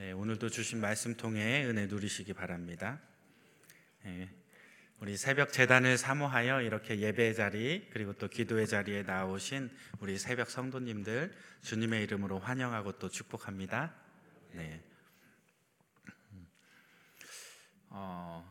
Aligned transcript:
네, 0.00 0.12
오늘도 0.12 0.48
주신 0.48 0.80
말씀 0.80 1.14
통해 1.14 1.62
은혜 1.66 1.84
누리시기 1.84 2.32
바랍니다. 2.32 2.98
네, 4.02 4.30
우리 4.98 5.14
새벽 5.18 5.52
재단을 5.52 5.98
사모하여 5.98 6.62
이렇게 6.62 7.00
예배의 7.00 7.34
자리 7.34 7.86
그리고 7.92 8.14
또 8.14 8.26
기도의 8.26 8.66
자리에 8.66 9.02
나오신 9.02 9.70
우리 9.98 10.16
새벽 10.16 10.48
성도님들 10.48 11.36
주님의 11.60 12.02
이름으로 12.04 12.38
환영하고 12.38 12.92
또 12.92 13.10
축복합니다. 13.10 13.94
네. 14.52 14.82
어, 17.90 18.50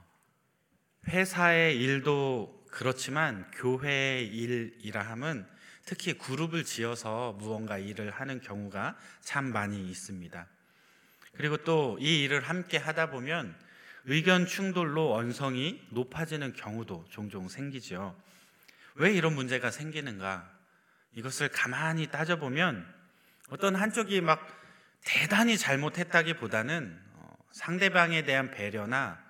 회사의 1.07 1.81
일도 1.81 2.63
그렇지만 2.69 3.49
교회의 3.55 4.27
일이라 4.27 5.01
함은 5.01 5.47
특히 5.83 6.15
그룹을 6.15 6.63
지어서 6.63 7.33
무언가 7.39 7.79
일을 7.79 8.11
하는 8.11 8.39
경우가 8.39 8.99
참 9.21 9.51
많이 9.51 9.89
있습니다. 9.89 10.47
그리고 11.39 11.55
또 11.55 11.97
이 12.01 12.23
일을 12.23 12.41
함께 12.41 12.75
하다 12.75 13.11
보면 13.11 13.55
의견 14.03 14.45
충돌로 14.45 15.13
언성이 15.13 15.81
높아지는 15.91 16.51
경우도 16.51 17.05
종종 17.09 17.47
생기죠. 17.47 18.21
왜 18.95 19.13
이런 19.13 19.35
문제가 19.35 19.71
생기는가? 19.71 20.51
이것을 21.13 21.47
가만히 21.47 22.07
따져보면 22.07 22.85
어떤 23.51 23.77
한쪽이 23.77 24.19
막 24.19 24.45
대단히 25.05 25.57
잘못했다기보다는 25.57 26.99
어, 27.13 27.37
상대방에 27.51 28.23
대한 28.23 28.51
배려나 28.51 29.23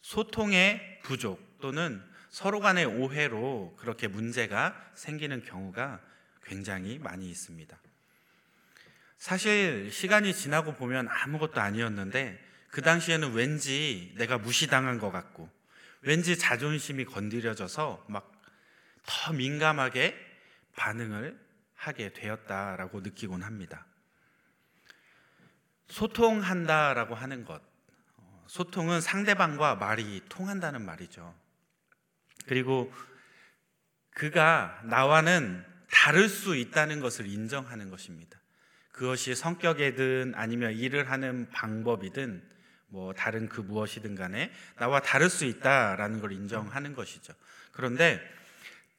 소통의 0.00 0.98
부족 1.04 1.60
또는 1.60 2.02
서로 2.28 2.58
간의 2.58 2.86
오해로 2.86 3.76
그렇게 3.78 4.08
문제가 4.08 4.74
생기는 4.94 5.44
경우가 5.44 6.00
굉장히 6.42 6.98
많이 6.98 7.30
있습니다. 7.30 7.78
사실 9.22 9.90
시간이 9.92 10.34
지나고 10.34 10.74
보면 10.74 11.08
아무것도 11.08 11.60
아니었는데 11.60 12.42
그 12.70 12.82
당시에는 12.82 13.32
왠지 13.34 14.12
내가 14.16 14.38
무시당한 14.38 14.98
것 14.98 15.10
같고 15.10 15.48
왠지 16.00 16.36
자존심이 16.36 17.04
건드려져서 17.04 18.06
막 18.08 18.32
더 19.04 19.32
민감하게 19.32 20.16
반응을 20.76 21.38
하게 21.74 22.12
되었다라고 22.12 23.00
느끼곤 23.00 23.42
합니다. 23.42 23.86
소통한다라고 25.88 27.14
하는 27.14 27.44
것. 27.44 27.60
어, 28.16 28.44
소통은 28.46 29.00
상대방과 29.00 29.74
말이 29.74 30.22
통한다는 30.28 30.84
말이죠. 30.84 31.34
그리고 32.46 32.92
그가 34.10 34.80
나와는 34.84 35.64
다를 35.90 36.28
수 36.28 36.56
있다는 36.56 37.00
것을 37.00 37.26
인정하는 37.26 37.90
것입니다. 37.90 38.40
그것이 38.92 39.34
성격이든 39.34 40.34
아니면 40.36 40.72
일을 40.72 41.10
하는 41.10 41.48
방법이든 41.50 42.42
뭐 42.88 43.14
다른 43.14 43.48
그 43.48 43.62
무엇이든 43.62 44.14
간에 44.14 44.52
나와 44.76 45.00
다를 45.00 45.30
수 45.30 45.46
있다라는 45.46 46.20
걸 46.20 46.32
인정하는 46.32 46.94
것이죠. 46.94 47.32
그런데 47.72 48.20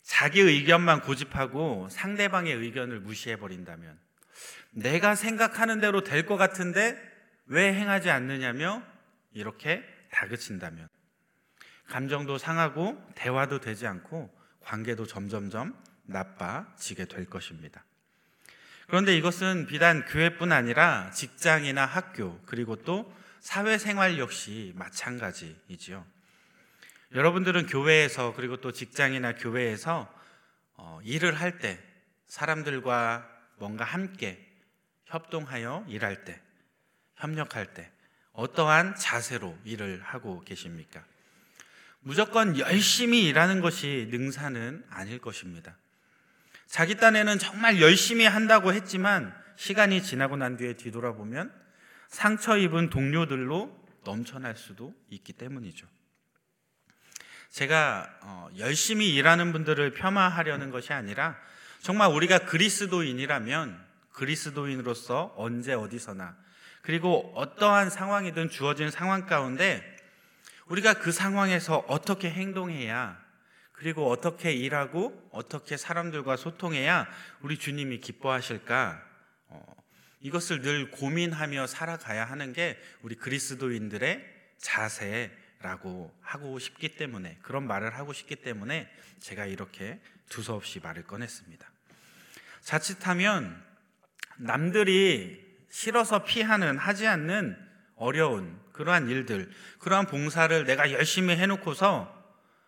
자기 0.02 0.41
의견만 0.41 1.02
고집하고 1.02 1.88
상대방의 1.89 2.53
의견을 2.55 3.00
무시해 3.00 3.38
버린다면 3.38 3.97
내가 4.72 5.16
생각하는 5.16 5.80
대로 5.80 6.03
될 6.03 6.25
것 6.25 6.38
같은데 6.38 6.97
왜 7.45 7.73
행하지 7.73 8.09
않느냐며 8.09 8.81
이렇게 9.31 9.83
다그친다면 10.11 10.88
감정도 11.88 12.38
상하고 12.38 13.00
대화도 13.16 13.59
되지 13.59 13.85
않고 13.85 14.33
관계도 14.61 15.05
점점점 15.05 15.78
나빠지게 16.05 17.05
될 17.05 17.25
것입니다. 17.25 17.85
그런데 18.87 19.15
이것은 19.17 19.65
비단 19.67 20.05
교회뿐 20.05 20.51
아니라 20.51 21.11
직장이나 21.11 21.85
학교 21.85 22.39
그리고 22.45 22.75
또 22.75 23.13
사회생활 23.39 24.19
역시 24.19 24.73
마찬가지이지요. 24.75 26.05
여러분들은 27.13 27.67
교회에서 27.67 28.33
그리고 28.35 28.57
또 28.57 28.71
직장이나 28.71 29.35
교회에서 29.35 30.11
어, 30.75 30.99
일을 31.03 31.33
할 31.33 31.59
때 31.59 31.79
사람들과 32.27 33.29
뭔가 33.57 33.85
함께 33.85 34.43
협동하여 35.05 35.85
일할 35.88 36.25
때 36.25 36.41
협력할 37.17 37.75
때 37.75 37.91
어떠한 38.31 38.95
자세로 38.95 39.55
일을 39.63 40.01
하고 40.01 40.41
계십니까? 40.41 41.05
무조건 41.99 42.57
열심히 42.57 43.27
일하는 43.27 43.61
것이 43.61 44.07
능사는 44.09 44.85
아닐 44.89 45.19
것입니다. 45.19 45.77
자기 46.68 46.96
딴에는 46.96 47.40
정말 47.40 47.81
열심히 47.81 48.25
한다고 48.25 48.74
했지만 48.74 49.34
시간이 49.56 50.01
지나고 50.03 50.35
난 50.38 50.57
뒤에 50.57 50.74
뒤돌아보면 50.74 51.53
상처 52.07 52.57
입은 52.57 52.90
동료들로 52.90 53.84
넘쳐날 54.03 54.56
수도 54.56 54.94
있기 55.09 55.34
때문이죠. 55.34 55.88
제가 57.50 58.09
어, 58.22 58.50
열심히 58.57 59.13
일하는 59.13 59.52
분들을 59.52 59.94
폄하하려는 59.94 60.72
것이 60.72 60.91
아니라 60.91 61.38
정말 61.81 62.12
우리가 62.12 62.40
그리스도인이라면 62.40 63.85
그리스도인으로서 64.12 65.34
언제 65.38 65.73
어디서나 65.73 66.35
그리고 66.81 67.31
어떠한 67.35 67.90
상황이든 67.90 68.50
주어진 68.50 68.90
상황 68.90 69.25
가운데 69.25 69.97
우리가 70.66 70.96
그 70.96 71.12
상황에서 71.12 71.85
어떻게 71.88 72.29
행동해야 72.29 73.22
그리고 73.83 74.09
어떻게 74.09 74.53
일하고 74.53 75.27
어떻게 75.29 75.75
사람들과 75.75 76.38
소통해야 76.38 77.05
우리 77.41 77.57
주님이 77.57 77.99
기뻐하실까? 77.99 79.03
어, 79.49 79.75
이것을 80.21 80.61
늘 80.61 80.89
고민하며 80.89 81.67
살아가야 81.67 82.23
하는 82.23 82.53
게 82.53 82.79
우리 83.01 83.16
그리스도인들의 83.16 84.25
자세라고 84.57 86.17
하고 86.22 86.59
싶기 86.59 86.95
때문에 86.95 87.38
그런 87.41 87.67
말을 87.67 87.97
하고 87.97 88.13
싶기 88.13 88.38
때문에 88.38 88.89
제가 89.19 89.47
이렇게 89.47 89.99
두서없이 90.29 90.79
말을 90.79 91.03
꺼냈습니다. 91.03 91.69
자칫하면 92.61 93.61
남들이 94.38 95.45
싫어서 95.69 96.23
피하는 96.23 96.77
하지 96.77 97.05
않는 97.05 97.57
어려운 97.97 98.57
그러한 98.72 99.09
일들, 99.09 99.51
그러한 99.79 100.05
봉사를 100.07 100.63
내가 100.63 100.89
열심히 100.93 101.35
해놓고서 101.35 102.22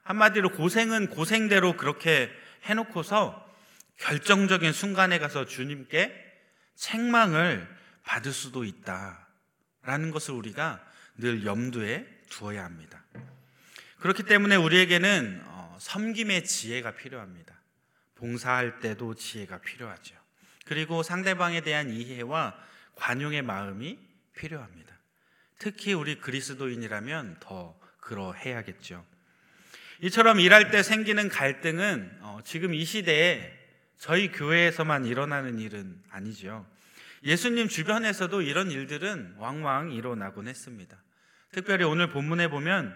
한마디로 0.06 0.52
고생은 0.52 1.10
고생대로 1.10 1.78
그렇게 1.78 2.32
해놓고서 2.64 3.44
결정적인 3.98 4.72
순간에 4.72 5.20
가서 5.20 5.46
주님께 5.46 6.14
책망을 6.76 7.68
받을 8.04 8.32
수도 8.32 8.64
있다라는 8.64 10.12
것을 10.12 10.36
우리가 10.36 10.86
늘 11.18 11.44
염두에 11.46 12.06
두어야 12.30 12.64
합니다. 12.64 13.04
그렇기 14.00 14.24
때문에 14.24 14.56
우리에게는 14.56 15.42
어, 15.46 15.78
섬김의 15.80 16.46
지혜가 16.46 16.92
필요합니다. 16.92 17.56
봉사할 18.16 18.80
때도 18.82 19.16
지혜가 19.16 19.60
필요하죠. 19.60 20.16
그리고 20.66 21.02
상대방에 21.02 21.62
대한 21.62 21.90
이해와 21.90 22.56
관용의 22.96 23.42
마음이 23.42 23.98
필요합니다. 24.36 24.94
특히 25.58 25.94
우리 25.94 26.20
그리스도인이라면 26.20 27.38
더 27.40 27.80
그러해야겠죠. 28.02 29.04
이처럼 30.02 30.40
일할 30.40 30.72
때 30.72 30.84
생기는 30.84 31.30
갈등은 31.30 32.18
어, 32.22 32.40
지금 32.44 32.74
이 32.74 32.84
시대에 32.84 33.52
저희 33.98 34.32
교회에서만 34.32 35.06
일어나는 35.06 35.60
일은 35.60 36.02
아니죠. 36.10 36.66
예수님 37.24 37.68
주변에서도 37.68 38.42
이런 38.42 38.72
일들은 38.72 39.36
왕왕 39.38 39.92
일어나곤 39.92 40.48
했습니다. 40.48 40.98
특별히 41.52 41.86
오늘 41.86 42.10
본문에 42.10 42.50
보면 42.50 42.96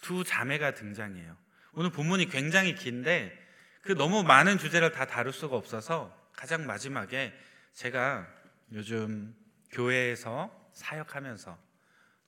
두 0.00 0.24
자매가 0.24 0.74
등장해요. 0.74 1.36
오늘 1.74 1.90
본문이 1.90 2.28
굉장히 2.28 2.74
긴데 2.74 3.38
그 3.82 3.92
너무 3.92 4.22
많은 4.22 4.58
주제를 4.58 4.92
다 4.92 5.06
다룰 5.06 5.32
수가 5.32 5.56
없어서 5.56 6.16
가장 6.32 6.66
마지막에 6.66 7.32
제가 7.74 8.26
요즘 8.72 9.34
교회에서 9.70 10.50
사역하면서 10.72 11.56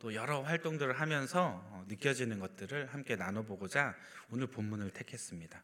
또 0.05 0.13
여러 0.13 0.43
활동들을 0.43 1.01
하면서 1.01 1.65
어, 1.71 1.83
느껴지는 1.89 2.39
것들을 2.39 2.93
함께 2.93 3.17
나눠보고자 3.17 3.97
오늘 4.29 4.47
본문을 4.49 4.91
택했습니다. 4.91 5.63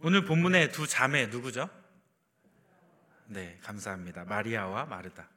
오늘 0.00 0.24
본문의 0.24 0.72
두 0.72 0.88
자매 0.88 1.26
누구죠? 1.26 1.70
네, 3.26 3.56
감사합니다. 3.62 4.24
마리아와 4.24 4.86
마르다. 4.86 5.28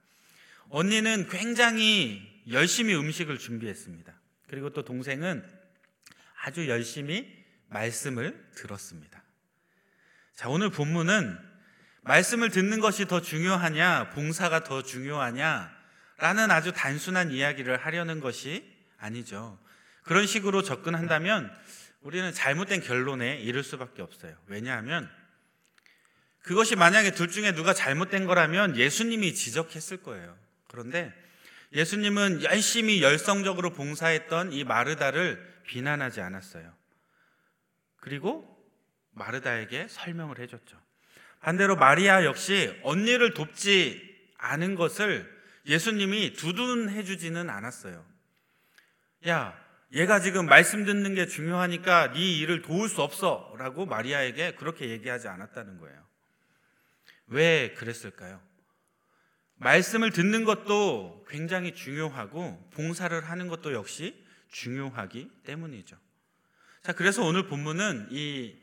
언니는 0.69 1.29
굉장히 1.29 2.41
열심히 2.49 2.95
음식을 2.95 3.37
준비했습니다. 3.37 4.11
그리고 4.47 4.71
또 4.71 4.83
동생은 4.83 5.47
아주 6.41 6.67
열심히 6.69 7.45
말씀을 7.67 8.49
들었습니다. 8.55 9.21
자, 10.33 10.49
오늘 10.49 10.71
본문은 10.71 11.37
말씀을 12.01 12.49
듣는 12.49 12.79
것이 12.79 13.05
더 13.05 13.21
중요하냐, 13.21 14.09
봉사가 14.09 14.63
더 14.63 14.81
중요하냐, 14.81 15.76
라는 16.17 16.49
아주 16.51 16.71
단순한 16.71 17.31
이야기를 17.31 17.77
하려는 17.77 18.19
것이 18.19 18.65
아니죠. 18.97 19.59
그런 20.03 20.25
식으로 20.25 20.63
접근한다면 20.63 21.53
우리는 22.01 22.31
잘못된 22.33 22.81
결론에 22.81 23.39
이를 23.39 23.63
수밖에 23.63 24.01
없어요. 24.01 24.35
왜냐하면 24.47 25.09
그것이 26.39 26.75
만약에 26.75 27.11
둘 27.11 27.29
중에 27.29 27.53
누가 27.53 27.73
잘못된 27.73 28.25
거라면 28.25 28.77
예수님이 28.77 29.35
지적했을 29.35 29.97
거예요. 29.97 30.37
그런데 30.67 31.13
예수님은 31.73 32.43
열심히 32.43 33.03
열성적으로 33.03 33.73
봉사했던 33.73 34.53
이 34.53 34.63
마르다를 34.63 35.61
비난하지 35.67 36.21
않았어요. 36.21 36.73
그리고 37.97 38.57
마르다에게 39.11 39.87
설명을 39.89 40.39
해줬죠. 40.39 40.77
반대로 41.41 41.75
마리아 41.75 42.23
역시 42.23 42.79
언니를 42.83 43.33
돕지 43.33 44.31
않은 44.37 44.75
것을 44.75 45.36
예수님이 45.67 46.33
두둔해 46.33 47.03
주지는 47.03 47.49
않았어요. 47.49 48.03
야, 49.27 49.57
얘가 49.93 50.19
지금 50.19 50.45
말씀 50.47 50.85
듣는 50.85 51.13
게 51.13 51.27
중요하니까 51.27 52.13
네 52.13 52.19
일을 52.37 52.61
도울 52.61 52.89
수 52.89 53.01
없어라고 53.01 53.85
마리아에게 53.85 54.55
그렇게 54.55 54.89
얘기하지 54.89 55.27
않았다는 55.27 55.79
거예요. 55.79 56.07
왜 57.27 57.73
그랬을까요? 57.73 58.41
말씀을 59.55 60.11
듣는 60.11 60.45
것도 60.45 61.25
굉장히 61.29 61.73
중요하고 61.73 62.69
봉사를 62.73 63.19
하는 63.29 63.47
것도 63.47 63.73
역시 63.73 64.23
중요하기 64.49 65.29
때문이죠. 65.43 65.97
자, 66.83 66.93
그래서 66.93 67.23
오늘 67.23 67.47
본문은 67.47 68.07
이 68.11 68.55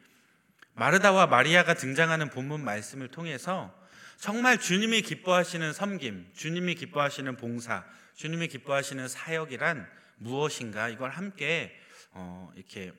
마르다와 0.74 1.26
마리아가 1.26 1.74
등장하는 1.74 2.30
본문 2.30 2.64
말씀을 2.64 3.08
통해서 3.08 3.74
정말 4.16 4.58
주님이 4.58 5.02
기뻐하시는 5.02 5.72
섬김, 5.72 6.32
주님이 6.34 6.74
기뻐하시는 6.74 7.36
봉사, 7.36 7.84
주님이 8.14 8.48
기뻐하시는 8.48 9.08
사역이란 9.08 9.86
무엇인가 10.16 10.88
이걸 10.88 11.10
함께 11.10 11.78
어, 12.10 12.52
이렇게 12.56 12.92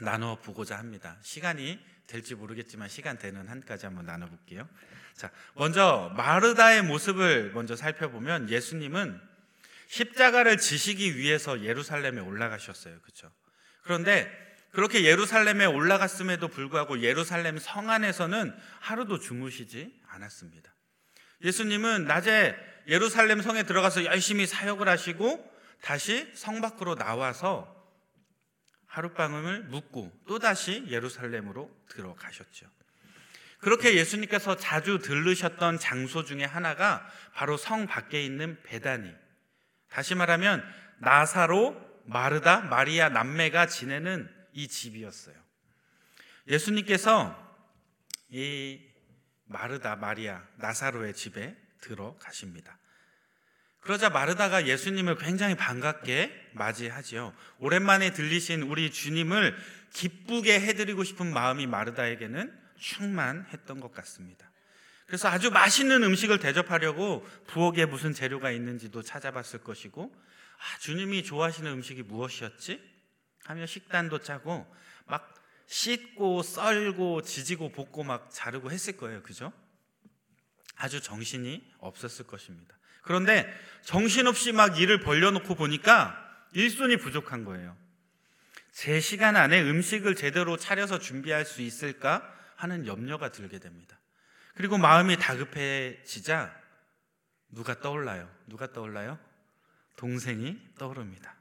나눠 0.00 0.36
보고자 0.36 0.78
합니다. 0.78 1.18
시간이 1.22 1.78
될지 2.06 2.34
모르겠지만 2.34 2.88
시간 2.88 3.18
되는 3.18 3.48
한까지 3.48 3.86
한번 3.86 4.06
나눠 4.06 4.28
볼게요. 4.28 4.68
자, 5.14 5.30
먼저 5.54 6.12
마르다의 6.16 6.82
모습을 6.82 7.52
먼저 7.52 7.76
살펴보면 7.76 8.50
예수님은 8.50 9.20
십자가를 9.88 10.58
지시기 10.58 11.16
위해서 11.16 11.62
예루살렘에 11.62 12.20
올라가셨어요. 12.20 13.00
그렇죠? 13.00 13.30
그런데 13.82 14.30
그렇게 14.72 15.04
예루살렘에 15.04 15.66
올라갔음에도 15.66 16.48
불구하고 16.48 17.00
예루살렘 17.00 17.58
성 17.58 17.90
안에서는 17.90 18.52
하루도 18.80 19.20
주무시지 19.20 19.94
않았습니다. 20.14 20.74
예수님은 21.42 22.04
낮에 22.04 22.56
예루살렘 22.86 23.42
성에 23.42 23.64
들어가서 23.64 24.04
열심히 24.04 24.46
사역을 24.46 24.88
하시고 24.88 25.52
다시 25.82 26.30
성 26.34 26.60
밖으로 26.60 26.94
나와서 26.94 27.70
하룻밤을 28.86 29.64
묵고 29.64 30.12
또다시 30.26 30.86
예루살렘으로 30.88 31.70
들어가셨죠. 31.88 32.66
그렇게 33.58 33.94
예수님께서 33.94 34.56
자주 34.56 34.98
들르셨던 34.98 35.78
장소 35.78 36.24
중에 36.24 36.44
하나가 36.44 37.06
바로 37.32 37.56
성 37.56 37.86
밖에 37.86 38.22
있는 38.22 38.62
베다니. 38.62 39.10
다시 39.88 40.14
말하면 40.14 40.62
나사로, 40.98 41.80
마르다, 42.04 42.60
마리아 42.60 43.08
남매가 43.08 43.66
지내는 43.66 44.30
이 44.52 44.68
집이었어요. 44.68 45.34
예수님께서 46.48 47.42
이 48.28 48.80
마르다, 49.44 49.96
마리아, 49.96 50.42
나사로의 50.56 51.14
집에 51.14 51.56
들어가십니다. 51.80 52.78
그러자 53.80 54.08
마르다가 54.08 54.66
예수님을 54.66 55.18
굉장히 55.18 55.54
반갑게 55.56 56.52
맞이하지요. 56.54 57.34
오랜만에 57.58 58.12
들리신 58.12 58.62
우리 58.62 58.90
주님을 58.90 59.54
기쁘게 59.92 60.58
해드리고 60.60 61.04
싶은 61.04 61.32
마음이 61.32 61.66
마르다에게는 61.66 62.64
충만했던 62.78 63.80
것 63.80 63.92
같습니다. 63.92 64.50
그래서 65.06 65.28
아주 65.28 65.50
맛있는 65.50 66.02
음식을 66.02 66.38
대접하려고 66.38 67.26
부엌에 67.46 67.84
무슨 67.84 68.14
재료가 68.14 68.50
있는지도 68.52 69.02
찾아봤을 69.02 69.62
것이고, 69.62 70.10
아, 70.14 70.78
주님이 70.78 71.22
좋아하시는 71.22 71.70
음식이 71.70 72.04
무엇이었지? 72.04 72.80
하며 73.44 73.66
식단도 73.66 74.20
짜고, 74.20 74.66
막 75.04 75.34
씻고, 75.66 76.42
썰고, 76.42 77.22
지지고, 77.22 77.72
볶고, 77.72 78.04
막 78.04 78.30
자르고 78.30 78.70
했을 78.70 78.96
거예요. 78.96 79.22
그죠? 79.22 79.52
아주 80.76 81.00
정신이 81.00 81.72
없었을 81.78 82.26
것입니다. 82.26 82.76
그런데 83.02 83.52
정신없이 83.82 84.52
막 84.52 84.78
일을 84.78 85.00
벌려놓고 85.00 85.54
보니까 85.54 86.18
일손이 86.52 86.96
부족한 86.96 87.44
거예요. 87.44 87.76
제 88.72 88.98
시간 88.98 89.36
안에 89.36 89.62
음식을 89.62 90.16
제대로 90.16 90.56
차려서 90.56 90.98
준비할 90.98 91.44
수 91.44 91.62
있을까 91.62 92.28
하는 92.56 92.86
염려가 92.86 93.30
들게 93.30 93.58
됩니다. 93.58 93.98
그리고 94.54 94.78
마음이 94.78 95.16
다급해지자 95.16 96.54
누가 97.50 97.80
떠올라요? 97.80 98.28
누가 98.46 98.72
떠올라요? 98.72 99.18
동생이 99.96 100.58
떠오릅니다. 100.78 101.34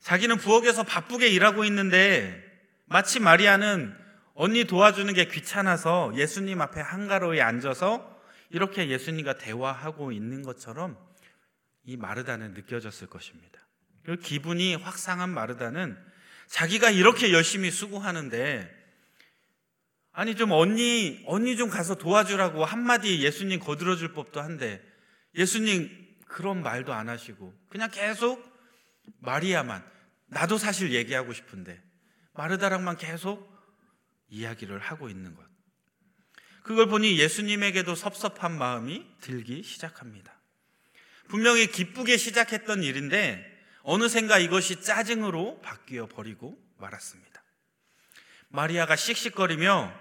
자기는 0.00 0.36
부엌에서 0.36 0.84
바쁘게 0.84 1.28
일하고 1.28 1.64
있는데 1.64 2.53
마치 2.86 3.20
마리아는 3.20 3.96
언니 4.34 4.64
도와주는 4.64 5.12
게 5.14 5.26
귀찮아서 5.26 6.12
예수님 6.16 6.60
앞에 6.60 6.80
한가로이 6.80 7.40
앉아서 7.40 8.14
이렇게 8.50 8.88
예수님과 8.88 9.38
대화하고 9.38 10.12
있는 10.12 10.42
것처럼 10.42 10.98
이 11.84 11.96
마르다는 11.96 12.54
느껴졌을 12.54 13.08
것입니다. 13.08 13.60
그 14.04 14.16
기분이 14.16 14.74
확 14.74 14.98
상한 14.98 15.30
마르다는 15.30 15.96
자기가 16.48 16.90
이렇게 16.90 17.32
열심히 17.32 17.70
수고하는데 17.70 18.70
아니 20.12 20.36
좀 20.36 20.52
언니 20.52 21.22
언니 21.26 21.56
좀 21.56 21.70
가서 21.70 21.96
도와주라고 21.96 22.64
한마디 22.64 23.22
예수님 23.22 23.60
거들어 23.60 23.96
줄 23.96 24.12
법도 24.12 24.40
한데 24.40 24.82
예수님 25.34 25.90
그런 26.26 26.62
말도 26.62 26.92
안 26.92 27.08
하시고 27.08 27.52
그냥 27.68 27.90
계속 27.90 28.42
마리아만 29.20 29.84
나도 30.26 30.58
사실 30.58 30.92
얘기하고 30.92 31.32
싶은데 31.32 31.80
마르다랑만 32.34 32.96
계속 32.96 33.52
이야기를 34.28 34.78
하고 34.78 35.08
있는 35.08 35.34
것. 35.34 35.44
그걸 36.62 36.86
보니 36.86 37.18
예수님에게도 37.18 37.94
섭섭한 37.94 38.56
마음이 38.56 39.06
들기 39.20 39.62
시작합니다. 39.62 40.32
분명히 41.28 41.66
기쁘게 41.66 42.16
시작했던 42.16 42.82
일인데 42.82 43.50
어느샌가 43.82 44.38
이것이 44.38 44.80
짜증으로 44.82 45.60
바뀌어 45.60 46.06
버리고 46.06 46.58
말았습니다. 46.78 47.42
마리아가 48.48 48.96
씩씩거리며 48.96 49.92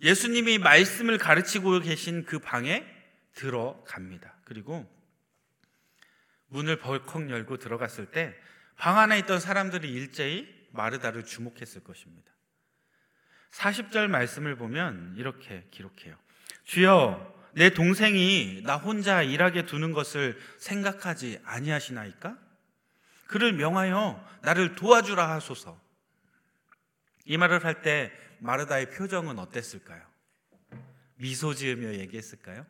예수님이 0.00 0.58
말씀을 0.58 1.18
가르치고 1.18 1.80
계신 1.80 2.24
그 2.24 2.38
방에 2.38 2.86
들어갑니다. 3.34 4.38
그리고 4.44 4.88
문을 6.48 6.78
벌컥 6.78 7.30
열고 7.30 7.58
들어갔을 7.58 8.06
때 8.06 8.34
방 8.76 8.98
안에 8.98 9.18
있던 9.20 9.40
사람들이 9.40 9.90
일제히 9.90 10.46
마르다를 10.76 11.24
주목했을 11.24 11.82
것입니다. 11.82 12.30
40절 13.52 14.08
말씀을 14.08 14.56
보면 14.56 15.14
이렇게 15.16 15.66
기록해요. 15.70 16.16
주여, 16.64 17.34
내 17.54 17.70
동생이 17.70 18.62
나 18.64 18.76
혼자 18.76 19.22
일하게 19.22 19.64
두는 19.66 19.92
것을 19.92 20.38
생각하지 20.58 21.40
아니하시나이까? 21.44 22.38
그를 23.26 23.52
명하여 23.54 24.24
나를 24.42 24.74
도와주라 24.74 25.30
하소서. 25.30 25.80
이 27.24 27.36
말을 27.36 27.64
할 27.64 27.82
때 27.82 28.12
마르다의 28.38 28.90
표정은 28.90 29.38
어땠을까요? 29.38 30.06
미소 31.16 31.54
지으며 31.54 31.94
얘기했을까요? 31.94 32.66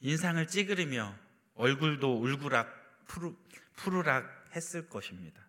인상을 0.00 0.46
찌그리며 0.46 1.14
얼굴도 1.54 2.22
울그락 2.22 3.06
푸르, 3.06 3.34
푸르락 3.76 4.46
했을 4.54 4.88
것입니다. 4.88 5.42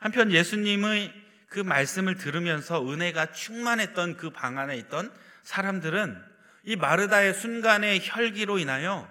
한편 0.00 0.32
예수님의 0.32 1.14
그 1.48 1.60
말씀을 1.60 2.16
들으면서 2.16 2.82
은혜가 2.90 3.32
충만했던 3.32 4.16
그 4.16 4.30
방 4.30 4.58
안에 4.58 4.76
있던 4.78 5.12
사람들은 5.42 6.30
이 6.64 6.76
마르다의 6.76 7.34
순간의 7.34 8.00
혈기로 8.02 8.58
인하여 8.58 9.08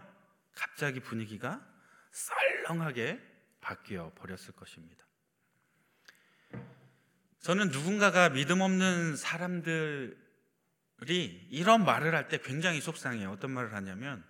갑자기 0.55 0.99
분위기가 0.99 1.65
썰렁하게 2.11 3.19
바뀌어 3.61 4.11
버렸을 4.15 4.53
것입니다. 4.53 5.05
저는 7.41 7.69
누군가가 7.69 8.29
믿음 8.29 8.61
없는 8.61 9.15
사람들이 9.15 10.15
이런 11.51 11.85
말을 11.85 12.13
할 12.15 12.27
때 12.27 12.37
굉장히 12.39 12.81
속상해요. 12.81 13.31
어떤 13.31 13.51
말을 13.51 13.73
하냐면, 13.73 14.23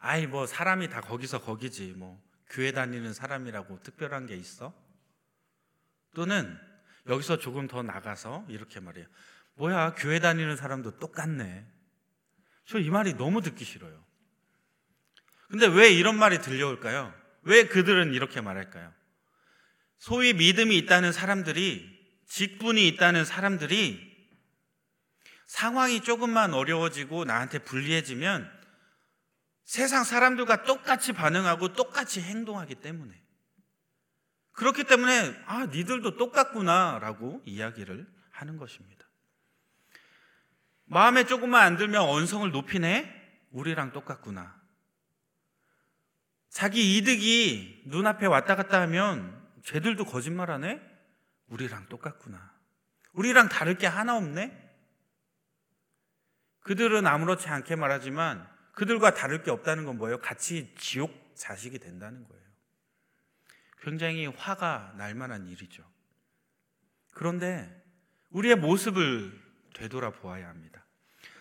아이, 0.00 0.26
뭐, 0.26 0.46
사람이 0.46 0.88
다 0.90 1.00
거기서 1.00 1.40
거기지. 1.42 1.94
뭐, 1.96 2.22
교회 2.50 2.70
다니는 2.72 3.12
사람이라고 3.14 3.82
특별한 3.82 4.26
게 4.26 4.36
있어? 4.36 4.72
또는 6.14 6.58
여기서 7.06 7.38
조금 7.38 7.66
더 7.66 7.82
나가서 7.82 8.46
이렇게 8.48 8.80
말해요. 8.80 9.06
뭐야, 9.54 9.94
교회 9.94 10.18
다니는 10.20 10.56
사람도 10.56 10.98
똑같네. 10.98 11.66
저 12.66 12.78
이 12.78 12.88
말이 12.90 13.14
너무 13.14 13.42
듣기 13.42 13.64
싫어요. 13.64 14.02
근데 15.48 15.66
왜 15.66 15.90
이런 15.92 16.18
말이 16.18 16.40
들려올까요? 16.40 17.14
왜 17.42 17.66
그들은 17.66 18.14
이렇게 18.14 18.40
말할까요? 18.40 18.92
소위 19.98 20.32
믿음이 20.32 20.76
있다는 20.78 21.12
사람들이, 21.12 21.92
직분이 22.26 22.88
있다는 22.88 23.24
사람들이 23.24 24.14
상황이 25.46 26.00
조금만 26.00 26.54
어려워지고 26.54 27.24
나한테 27.26 27.58
불리해지면 27.60 28.50
세상 29.64 30.04
사람들과 30.04 30.64
똑같이 30.64 31.12
반응하고 31.12 31.74
똑같이 31.74 32.20
행동하기 32.20 32.76
때문에 32.76 33.23
그렇기 34.54 34.84
때문에 34.84 35.42
아 35.46 35.66
니들도 35.66 36.16
똑같구나라고 36.16 37.42
이야기를 37.44 38.06
하는 38.30 38.56
것입니다. 38.56 39.04
마음에 40.86 41.24
조금만 41.24 41.62
안 41.62 41.76
들면 41.76 42.02
언성을 42.02 42.50
높이네 42.50 43.48
우리랑 43.50 43.92
똑같구나. 43.92 44.54
자기 46.50 46.96
이득이 46.96 47.82
눈앞에 47.86 48.26
왔다 48.26 48.54
갔다 48.54 48.80
하면 48.82 49.42
쟤들도 49.64 50.04
거짓말하네 50.04 50.80
우리랑 51.48 51.88
똑같구나. 51.88 52.52
우리랑 53.12 53.48
다를 53.48 53.76
게 53.76 53.86
하나 53.86 54.16
없네. 54.16 54.60
그들은 56.60 57.06
아무렇지 57.06 57.48
않게 57.48 57.76
말하지만 57.76 58.48
그들과 58.72 59.14
다를 59.14 59.42
게 59.42 59.50
없다는 59.50 59.84
건 59.84 59.98
뭐예요? 59.98 60.18
같이 60.20 60.74
지옥 60.76 61.34
자식이 61.34 61.78
된다는 61.78 62.26
거예요. 62.28 62.43
굉장히 63.84 64.26
화가 64.26 64.94
날 64.96 65.14
만한 65.14 65.46
일이죠. 65.46 65.84
그런데 67.10 67.70
우리의 68.30 68.56
모습을 68.56 69.38
되돌아 69.74 70.10
보아야 70.10 70.48
합니다. 70.48 70.84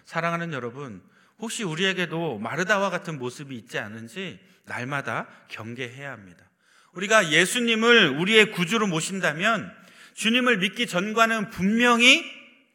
사랑하는 0.06 0.52
여러분, 0.52 1.02
혹시 1.40 1.64
우리에게도 1.64 2.40
마르다와 2.40 2.90
같은 2.90 3.18
모습이 3.18 3.56
있지 3.56 3.80
않은지 3.80 4.40
날마다 4.66 5.28
경계해야 5.48 6.12
합니다. 6.12 6.50
우리가 6.94 7.32
예수님을 7.32 8.10
우리의 8.20 8.52
구주로 8.52 8.88
모신다면 8.88 9.74
주님을 10.14 10.58
믿기 10.60 10.86
전과는 10.86 11.50
분명히 11.50 12.24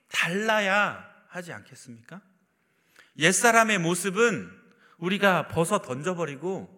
달라야 0.08 1.06
하지 1.28 1.52
않겠습니까? 1.52 2.20
옛사람의 3.18 3.78
모습은 3.78 4.50
우리가 4.96 5.48
벗어 5.48 5.80
던져버리고 5.80 6.76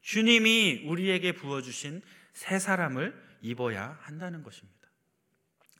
주님이 0.00 0.84
우리에게 0.86 1.32
부어주신 1.32 2.02
새 2.32 2.58
사람을 2.58 3.14
입어야 3.40 3.98
한다는 4.02 4.42
것입니다. 4.42 4.82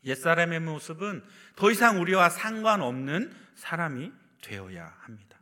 옛사람의 0.04 0.60
모습은 0.60 1.24
더 1.56 1.70
이상 1.70 2.00
우리와 2.00 2.28
상관없는 2.28 3.32
사람이 3.54 4.12
되어야 4.42 4.94
합니다. 5.00 5.38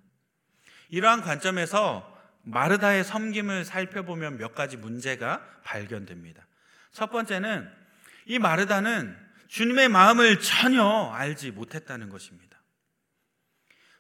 이러한 0.91 1.23
관점에서 1.23 2.19
마르다의 2.43 3.05
섬김을 3.05 3.65
살펴보면 3.65 4.39
몇 4.39 4.55
가지 4.55 4.77
문제가 4.77 5.43
발견됩니다. 5.65 6.47
첫 6.93 7.11
번째는 7.11 7.71
이 8.27 8.39
마르다는 8.39 9.17
주님의 9.49 9.89
마음을 9.89 10.41
전혀 10.41 11.11
알지 11.13 11.53
못했다는 11.53 12.09
것입니다. 12.09 12.61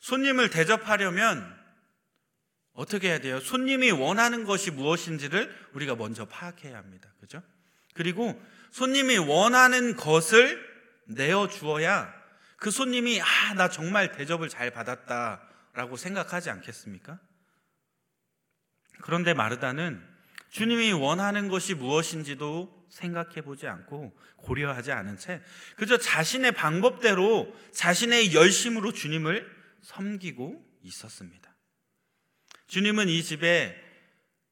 손님을 0.01 0.51
대접하려면 0.51 1.60
어떻게 2.81 3.09
해야 3.09 3.19
돼요? 3.19 3.41
손님이 3.41 3.91
원하는 3.91 4.45
것이 4.45 4.71
무엇인지를 4.71 5.55
우리가 5.75 5.97
먼저 5.97 6.25
파악해야 6.25 6.79
합니다. 6.79 7.11
그죠? 7.21 7.43
그리고 7.93 8.41
손님이 8.71 9.19
원하는 9.19 9.97
것을 9.97 10.59
내어 11.05 11.47
주어야 11.49 12.11
그 12.57 12.71
손님이 12.71 13.21
아, 13.21 13.53
나 13.55 13.69
정말 13.69 14.13
대접을 14.13 14.49
잘 14.49 14.71
받았다라고 14.71 15.99
생각하지 15.99 16.49
않겠습니까? 16.49 17.19
그런데 19.03 19.35
마르다는 19.35 20.03
주님이 20.49 20.93
원하는 20.93 21.49
것이 21.49 21.75
무엇인지도 21.75 22.87
생각해 22.89 23.43
보지 23.43 23.67
않고 23.67 24.17
고려하지 24.37 24.93
않은 24.93 25.19
채 25.19 25.43
그저 25.77 25.99
자신의 25.99 26.53
방법대로 26.53 27.55
자신의 27.73 28.35
열심으로 28.35 28.93
주님을 28.93 29.47
섬기고 29.83 30.65
있었습니다. 30.83 31.50
주님은 32.71 33.09
이 33.09 33.23
집에 33.23 33.77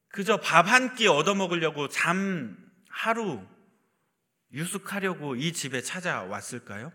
그저 0.08 0.38
밥 0.38 0.66
한 0.66 0.96
끼 0.96 1.06
얻어먹으려고 1.06 1.88
잠 1.88 2.56
하루 2.88 3.46
유숙하려고 4.52 5.36
이 5.36 5.52
집에 5.52 5.82
찾아왔을까요? 5.82 6.92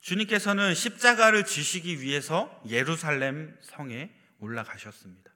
주님께서는 0.00 0.74
십자가를 0.74 1.44
지시기 1.44 2.00
위해서 2.00 2.62
예루살렘 2.68 3.54
성에 3.60 4.10
올라가셨습니다. 4.38 5.30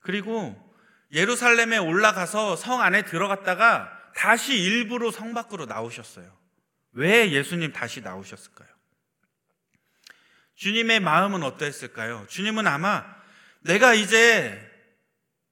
그리고 0.00 0.54
예루살렘에 1.12 1.78
올라가서 1.78 2.56
성 2.56 2.82
안에 2.82 3.04
들어갔다가 3.04 3.90
다시 4.14 4.60
일부러 4.60 5.10
성 5.10 5.32
밖으로 5.32 5.64
나오셨어요. 5.64 6.36
왜 6.92 7.30
예수님 7.30 7.72
다시 7.72 8.00
나오셨을까요? 8.02 8.73
주님의 10.56 11.00
마음은 11.00 11.42
어떠했을까요? 11.42 12.26
주님은 12.28 12.66
아마 12.66 13.04
내가 13.60 13.94
이제 13.94 14.60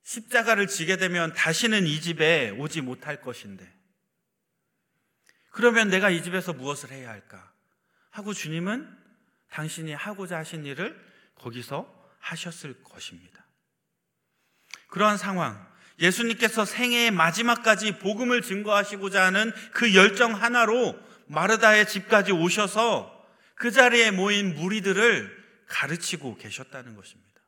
십자가를 0.02 0.66
지게 0.66 0.96
되면 0.96 1.32
다시는 1.32 1.86
이 1.86 2.00
집에 2.00 2.50
오지 2.50 2.80
못할 2.80 3.20
것인데 3.20 3.72
그러면 5.50 5.88
내가 5.88 6.10
이 6.10 6.22
집에서 6.22 6.52
무엇을 6.52 6.90
해야 6.90 7.10
할까? 7.10 7.52
하고 8.10 8.32
주님은 8.32 8.88
당신이 9.50 9.92
하고자 9.92 10.38
하신 10.38 10.64
일을 10.64 10.98
거기서 11.34 11.86
하셨을 12.18 12.82
것입니다. 12.82 13.44
그러한 14.88 15.18
상황, 15.18 15.66
예수님께서 15.98 16.64
생애의 16.64 17.10
마지막까지 17.10 17.98
복음을 17.98 18.42
증거하시고자 18.42 19.24
하는 19.24 19.52
그 19.72 19.94
열정 19.94 20.34
하나로 20.34 20.98
마르다의 21.26 21.86
집까지 21.86 22.32
오셔서 22.32 23.21
그 23.62 23.70
자리에 23.70 24.10
모인 24.10 24.56
무리들을 24.56 25.40
가르치고 25.68 26.36
계셨다는 26.36 26.96
것입니다. 26.96 27.40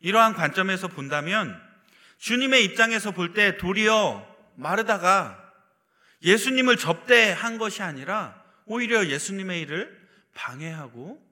이러한 0.00 0.32
관점에서 0.32 0.88
본다면 0.88 1.54
주님의 2.16 2.64
입장에서 2.64 3.10
볼 3.10 3.34
때 3.34 3.58
도리어 3.58 4.26
마르다가 4.54 5.52
예수님을 6.22 6.78
접대한 6.78 7.58
것이 7.58 7.82
아니라 7.82 8.42
오히려 8.64 9.06
예수님의 9.06 9.60
일을 9.60 10.08
방해하고 10.32 11.22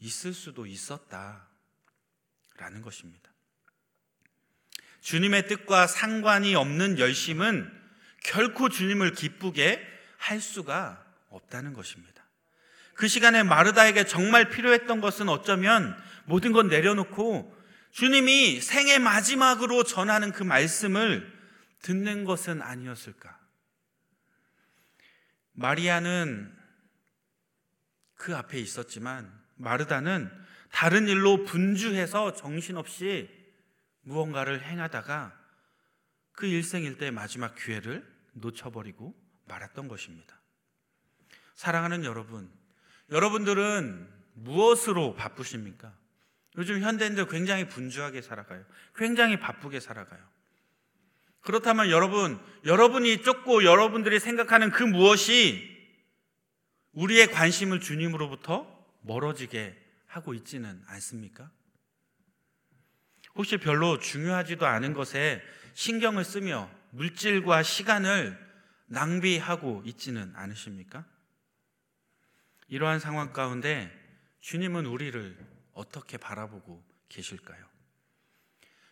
있을 0.00 0.32
수도 0.32 0.66
있었다라는 0.66 1.46
것입니다. 2.82 3.30
주님의 5.00 5.46
뜻과 5.46 5.86
상관이 5.86 6.56
없는 6.56 6.98
열심은 6.98 7.72
결코 8.24 8.68
주님을 8.68 9.12
기쁘게 9.12 9.80
할 10.16 10.40
수가 10.40 11.07
없다는 11.38 11.72
것입니다. 11.72 12.24
그 12.94 13.08
시간에 13.08 13.42
마르다에게 13.42 14.04
정말 14.04 14.50
필요했던 14.50 15.00
것은 15.00 15.28
어쩌면 15.28 15.96
모든 16.24 16.52
것 16.52 16.66
내려놓고 16.66 17.56
주님이 17.92 18.60
생애 18.60 18.98
마지막으로 18.98 19.84
전하는 19.84 20.32
그 20.32 20.42
말씀을 20.42 21.32
듣는 21.82 22.24
것은 22.24 22.60
아니었을까? 22.60 23.38
마리아는 25.52 26.54
그 28.14 28.36
앞에 28.36 28.58
있었지만 28.58 29.32
마르다는 29.56 30.30
다른 30.70 31.08
일로 31.08 31.44
분주해서 31.44 32.34
정신없이 32.34 33.30
무언가를 34.02 34.62
행하다가 34.62 35.36
그 36.32 36.46
일생일대의 36.46 37.10
마지막 37.10 37.54
기회를 37.54 38.06
놓쳐버리고 38.34 39.14
말았던 39.46 39.88
것입니다. 39.88 40.37
사랑하는 41.58 42.04
여러분, 42.04 42.48
여러분들은 43.10 44.08
무엇으로 44.34 45.16
바쁘십니까? 45.16 45.92
요즘 46.56 46.80
현대인들 46.80 47.26
굉장히 47.26 47.66
분주하게 47.66 48.22
살아가요. 48.22 48.64
굉장히 48.94 49.40
바쁘게 49.40 49.80
살아가요. 49.80 50.20
그렇다면 51.40 51.90
여러분, 51.90 52.38
여러분이 52.64 53.22
쫓고 53.22 53.64
여러분들이 53.64 54.20
생각하는 54.20 54.70
그 54.70 54.84
무엇이 54.84 55.68
우리의 56.92 57.32
관심을 57.32 57.80
주님으로부터 57.80 58.86
멀어지게 59.00 59.76
하고 60.06 60.34
있지는 60.34 60.80
않습니까? 60.86 61.50
혹시 63.34 63.56
별로 63.56 63.98
중요하지도 63.98 64.64
않은 64.64 64.92
것에 64.92 65.42
신경을 65.74 66.22
쓰며 66.22 66.70
물질과 66.90 67.64
시간을 67.64 68.38
낭비하고 68.86 69.82
있지는 69.84 70.32
않으십니까? 70.36 71.04
이러한 72.68 73.00
상황 73.00 73.32
가운데 73.32 73.90
주님은 74.40 74.86
우리를 74.86 75.36
어떻게 75.72 76.16
바라보고 76.16 76.84
계실까요? 77.08 77.66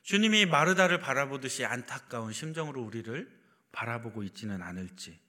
주님이 0.02 0.46
마르다를 0.46 1.00
바라보듯이 1.00 1.64
안타까운 1.64 2.32
심정으로 2.32 2.82
우리를 2.82 3.28
바라보고 3.72 4.22
있지는 4.22 4.62
않을지, 4.62 5.20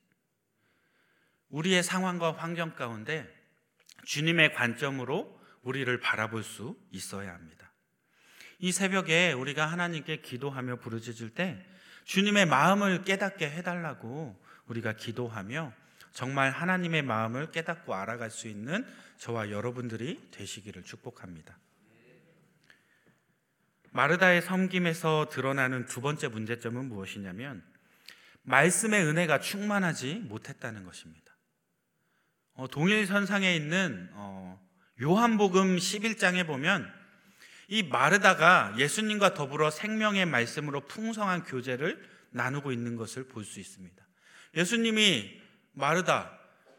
우리의 1.49 1.83
상황과 1.83 2.33
환경 2.33 2.75
가운데 2.75 3.27
주님의 4.05 4.53
관점으로 4.53 5.37
우리를 5.63 5.99
바라볼 5.99 6.43
수 6.43 6.77
있어야 6.91 7.33
합니다. 7.33 7.71
이 8.59 8.71
새벽에 8.71 9.33
우리가 9.33 9.65
하나님께 9.65 10.21
기도하며 10.21 10.77
부르짖을 10.77 11.31
때 11.31 11.65
주님의 12.05 12.45
마음을 12.45 13.03
깨닫게 13.03 13.49
해달라고 13.49 14.41
우리가 14.67 14.93
기도하며 14.93 15.73
정말 16.17 16.50
하나님의 16.50 17.03
마음을 17.03 17.51
깨닫고 17.51 17.93
알아갈 17.93 18.31
수 18.31 18.47
있는 18.47 18.83
저와 19.19 19.51
여러분들이 19.51 20.19
되시기를 20.31 20.81
축복합니다. 20.81 21.59
마르다의 23.91 24.41
섬김에서 24.41 25.29
드러나는 25.29 25.86
두 25.86 26.01
번째 26.01 26.29
문제점은 26.29 26.86
무엇이냐면 26.86 27.63
말씀의 28.41 29.05
은혜가 29.05 29.41
충만하지 29.41 30.15
못했다는 30.27 30.86
것입니다. 30.86 31.38
어, 32.53 32.67
동일선상에 32.67 33.55
있는 33.55 34.09
어, 34.13 34.59
요한복음 35.00 35.77
11장에 35.77 36.47
보면 36.47 36.91
이 37.67 37.83
마르다가 37.83 38.74
예수님과 38.79 39.36
더불어 39.36 39.69
생명의 39.69 40.25
말씀으로 40.25 40.81
풍성한 40.88 41.43
교제를 41.43 42.03
나누고 42.31 42.71
있는 42.71 42.95
것을 42.95 43.27
볼 43.27 43.45
수 43.45 43.59
있습니다. 43.59 44.03
예수님이 44.55 45.45
마르다 45.77 46.36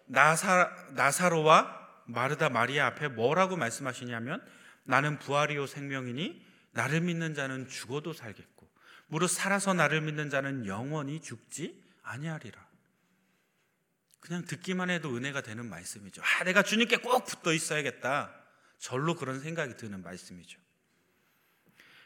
나사, 0.07 0.75
나사로와 0.91 1.77
마르다 2.07 2.49
마리아 2.49 2.87
앞에 2.87 3.09
뭐라고 3.09 3.57
말씀하시냐면 3.57 4.45
나는 4.83 5.19
부활이요 5.19 5.67
생명이니 5.67 6.45
나를 6.73 7.01
믿는 7.03 7.35
자는 7.35 7.69
죽어도 7.69 8.13
살겠고 8.13 8.69
무릇 9.07 9.31
살아서 9.31 9.73
나를 9.73 10.01
믿는 10.01 10.31
자는 10.31 10.67
영원히 10.67 11.21
죽지 11.21 11.83
아니하리라. 12.03 12.67
그냥 14.21 14.45
듣기만 14.45 14.91
해도 14.91 15.15
은혜가 15.17 15.43
되는 15.43 15.65
말씀이죠. 15.67 16.21
아, 16.23 16.45
내가 16.45 16.63
주님께 16.63 16.99
꼭 16.99 17.25
붙어 17.25 17.53
있어야겠다. 17.53 18.35
절로 18.79 19.15
그런 19.15 19.41
생각이 19.41 19.77
드는 19.77 20.03
말씀이죠. 20.03 20.59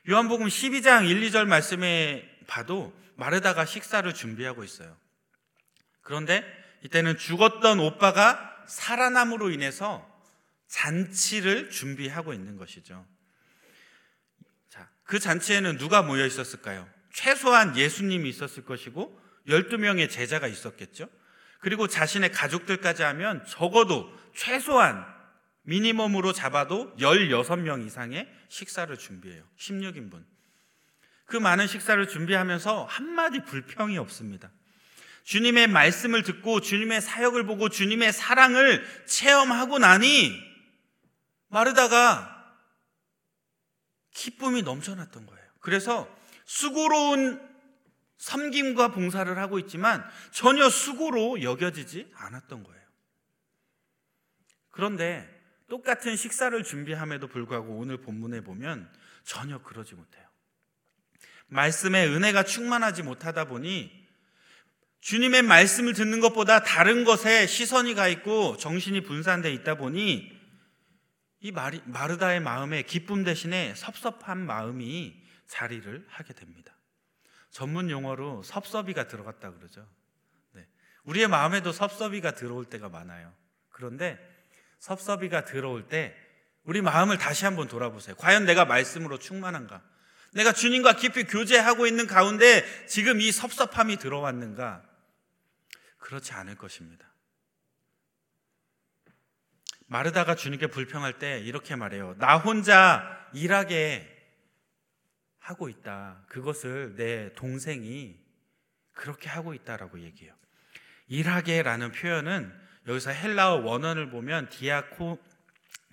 요한복음 0.09 0.47
12장 0.47 1.09
1, 1.09 1.21
2절 1.31 1.47
말씀에 1.47 2.39
봐도 2.47 2.93
마르다가 3.17 3.65
식사를 3.65 4.13
준비하고 4.13 4.63
있어요. 4.63 4.97
그런데 6.03 6.62
이때는 6.83 7.17
죽었던 7.17 7.81
오빠가 7.81 8.65
살아남으로 8.67 9.51
인해서 9.51 10.09
잔치를 10.69 11.71
준비하고 11.71 12.33
있는 12.33 12.57
것이죠. 12.57 13.07
자, 14.69 14.89
그 15.05 15.19
잔치에는 15.19 15.79
누가 15.79 16.03
모여 16.03 16.27
있었을까요? 16.27 16.89
최소한 17.13 17.77
예수님이 17.77 18.29
있었을 18.31 18.65
것이고 18.65 19.21
12명의 19.49 20.11
제자가 20.11 20.47
있었겠죠. 20.47 21.09
그리고 21.61 21.87
자신의 21.87 22.33
가족들까지 22.33 23.03
하면 23.03 23.45
적어도 23.47 24.13
최소한 24.35 25.07
미니멈으로 25.63 26.33
잡아도 26.33 26.95
16명 26.97 27.87
이상의 27.87 28.29
식사를 28.49 28.97
준비해요. 28.97 29.45
16인분. 29.59 30.25
그 31.27 31.37
많은 31.37 31.67
식사를 31.67 32.07
준비하면서 32.09 32.85
한마디 32.87 33.45
불평이 33.45 33.97
없습니다. 33.99 34.51
주님의 35.25 35.69
말씀을 35.69 36.23
듣고 36.23 36.61
주님의 36.61 37.01
사역을 37.01 37.47
보고 37.47 37.69
주님의 37.69 38.13
사랑을 38.13 38.85
체험하고 39.07 39.79
나니 39.79 40.33
마르다가 41.49 42.33
기쁨이 44.13 44.63
넘쳐났던 44.63 45.27
거예요. 45.27 45.43
그래서 45.61 46.09
수고로운 46.45 47.41
섬김과 48.19 48.89
봉사를 48.89 49.37
하고 49.39 49.59
있지만 49.59 50.05
전혀 50.31 50.69
수고로 50.69 51.43
여겨지지 51.43 52.11
않았던 52.15 52.63
거예요. 52.63 52.83
그런데 54.71 55.29
똑같은 55.69 56.17
식사를 56.17 56.63
준비함에도 56.63 57.29
불구하고 57.29 57.77
오늘 57.77 58.01
본문에 58.01 58.43
보면 58.43 58.93
전혀 59.25 59.59
그러지 59.63 59.95
못해요. 59.95 60.27
말씀의 61.49 62.09
은혜가 62.09 62.45
충만하지 62.45 63.03
못하다 63.03 63.47
보니 63.47 64.02
주님의 65.03 65.43
말씀을 65.43 65.95
듣는 65.95 66.21
것보다 66.21 66.63
다른 66.63 67.05
것에 67.05 67.49
시선이 67.49 67.95
가 67.95 68.07
있고 68.07 68.57
정신이 68.57 69.03
분산돼 69.03 69.53
있다 69.53 69.75
보니 69.75 70.41
이 71.41 71.53
마르다의 71.53 72.39
마음에 72.39 72.83
기쁨 72.83 73.25
대신에 73.25 73.75
섭섭한 73.75 74.39
마음이 74.39 75.21
자리를 75.49 76.07
하게 76.09 76.33
됩니다. 76.35 76.77
전문 77.51 77.91
용어로 77.91 78.45
섭섭이가 78.45 79.09
들어갔다 79.09 79.53
그러죠. 79.53 79.85
네. 80.53 80.65
우리의 81.03 81.27
마음에도 81.27 81.73
섭섭이가 81.73 82.37
들어올 82.37 82.65
때가 82.65 82.89
많아요. 82.89 83.35
그런데 83.71 84.21
섭섭이가 84.79 85.45
들어올 85.45 85.89
때 85.89 86.15
우리 86.63 86.81
마음을 86.81 87.19
다시 87.19 87.45
한번 87.45 87.67
돌아보세요. 87.67 88.15
과연 88.15 88.45
내가 88.45 88.67
말씀으로 88.67 89.19
충만한가? 89.19 89.83
내가 90.33 90.53
주님과 90.53 90.95
깊이 90.95 91.25
교제하고 91.25 91.89
있는 91.89 92.07
가운데 92.07 92.65
지금 92.87 93.21
이 93.21 93.33
섭섭함이 93.33 93.97
들어왔는가? 93.97 94.92
그렇지 96.03 96.33
않을 96.35 96.57
것입니다. 96.57 97.11
마르다가 99.87 100.35
주님께 100.35 100.67
불평할 100.67 101.19
때 101.19 101.41
이렇게 101.41 101.77
말해요. 101.77 102.17
나 102.19 102.37
혼자 102.37 103.29
일하게 103.33 104.09
하고 105.39 105.69
있다. 105.69 106.25
그것을 106.29 106.95
내 106.97 107.33
동생이 107.35 108.19
그렇게 108.93 109.29
하고 109.29 109.55
있다라고 109.55 110.01
얘기해요. 110.01 110.35
일하게라는 111.09 111.93
표현은 111.93 112.61
여기서 112.87 113.11
헬라어 113.11 113.57
원어를 113.57 114.11
보면 114.11 114.49
디아코 114.49 115.19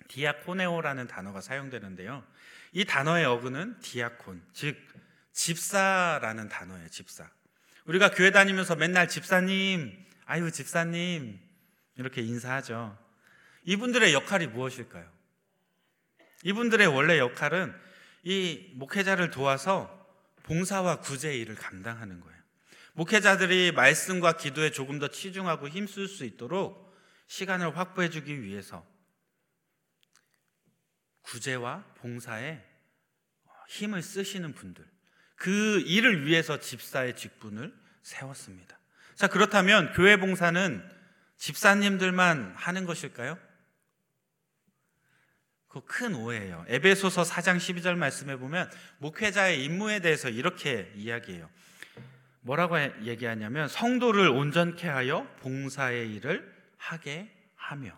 디아코네오라는 0.08 1.06
단어가 1.06 1.40
사용되는데요. 1.40 2.24
이 2.72 2.84
단어의 2.84 3.24
어근은 3.26 3.78
디아콘, 3.80 4.42
즉 4.52 4.76
집사라는 5.32 6.48
단어예요. 6.48 6.88
집사. 6.88 7.30
우리가 7.90 8.12
교회 8.12 8.30
다니면서 8.30 8.76
맨날 8.76 9.08
집사님, 9.08 10.06
아유 10.24 10.52
집사님 10.52 11.40
이렇게 11.96 12.22
인사하죠. 12.22 12.96
이분들의 13.64 14.14
역할이 14.14 14.46
무엇일까요? 14.46 15.10
이분들의 16.44 16.86
원래 16.86 17.18
역할은 17.18 17.74
이 18.22 18.70
목회자를 18.74 19.30
도와서 19.32 19.90
봉사와 20.44 21.00
구제 21.00 21.36
일을 21.36 21.56
감당하는 21.56 22.20
거예요. 22.20 22.38
목회자들이 22.92 23.72
말씀과 23.72 24.36
기도에 24.36 24.70
조금 24.70 25.00
더 25.00 25.08
치중하고 25.08 25.68
힘쓸 25.68 26.06
수 26.06 26.24
있도록 26.24 26.96
시간을 27.26 27.76
확보해 27.76 28.08
주기 28.08 28.40
위해서 28.40 28.86
구제와 31.22 31.84
봉사에 31.96 32.62
힘을 33.68 34.00
쓰시는 34.02 34.54
분들, 34.54 34.86
그 35.34 35.80
일을 35.80 36.26
위해서 36.26 36.60
집사의 36.60 37.16
직분을 37.16 37.79
세웠습니다. 38.02 38.78
자, 39.14 39.26
그렇다면 39.26 39.92
교회 39.92 40.16
봉사는 40.16 40.82
집사님들만 41.36 42.54
하는 42.56 42.86
것일까요? 42.86 43.38
그 45.70 45.80
큰 45.82 46.14
오해예요. 46.16 46.64
에베소서 46.66 47.22
4장 47.22 47.56
12절 47.58 47.94
말씀에 47.94 48.36
보면 48.36 48.68
목회자의 48.98 49.64
임무에 49.64 50.00
대해서 50.00 50.28
이렇게 50.28 50.92
이야기해요. 50.96 51.48
뭐라고 52.40 52.76
얘기하냐면 53.06 53.68
성도를 53.68 54.28
온전케 54.28 54.88
하여 54.88 55.28
봉사의 55.40 56.12
일을 56.14 56.52
하게 56.76 57.30
하며 57.54 57.96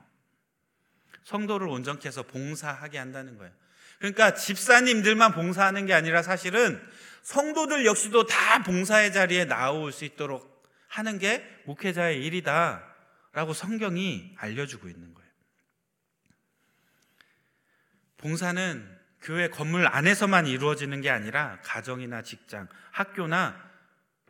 성도를 1.22 1.68
온전케 1.68 2.08
해서 2.08 2.24
봉사하게 2.24 2.98
한다는 2.98 3.38
거예요. 3.38 3.52
그러니까 4.02 4.34
집사님들만 4.34 5.30
봉사하는 5.32 5.86
게 5.86 5.94
아니라 5.94 6.22
사실은 6.22 6.82
성도들 7.22 7.86
역시도 7.86 8.26
다 8.26 8.64
봉사의 8.64 9.12
자리에 9.12 9.44
나올 9.44 9.92
수 9.92 10.04
있도록 10.04 10.66
하는 10.88 11.20
게 11.20 11.48
목회자의 11.66 12.24
일이다라고 12.24 13.52
성경이 13.54 14.34
알려주고 14.36 14.88
있는 14.88 15.14
거예요. 15.14 15.30
봉사는 18.16 18.98
교회 19.22 19.48
건물 19.48 19.86
안에서만 19.86 20.48
이루어지는 20.48 21.00
게 21.00 21.08
아니라 21.08 21.60
가정이나 21.62 22.22
직장, 22.22 22.66
학교나 22.90 23.54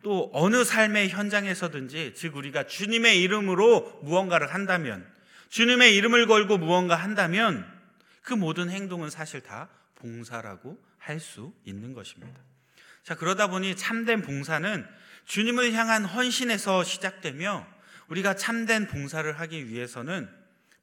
또 0.02 0.28
어느 0.34 0.64
삶의 0.64 1.08
현장에서든지 1.08 2.12
즉 2.14 2.36
우리가 2.36 2.66
주님의 2.66 3.22
이름으로 3.22 4.00
무언가를 4.02 4.52
한다면 4.52 5.10
주님의 5.48 5.96
이름을 5.96 6.26
걸고 6.26 6.58
무언가 6.58 6.94
한다면 6.94 7.71
그 8.22 8.34
모든 8.34 8.70
행동은 8.70 9.10
사실 9.10 9.40
다 9.40 9.68
봉사라고 9.96 10.82
할 10.98 11.20
수 11.20 11.52
있는 11.64 11.92
것입니다. 11.92 12.40
자, 13.02 13.16
그러다 13.16 13.48
보니 13.48 13.76
참된 13.76 14.22
봉사는 14.22 14.86
주님을 15.24 15.72
향한 15.72 16.04
헌신에서 16.04 16.84
시작되며 16.84 17.66
우리가 18.08 18.36
참된 18.36 18.86
봉사를 18.86 19.40
하기 19.40 19.68
위해서는 19.68 20.28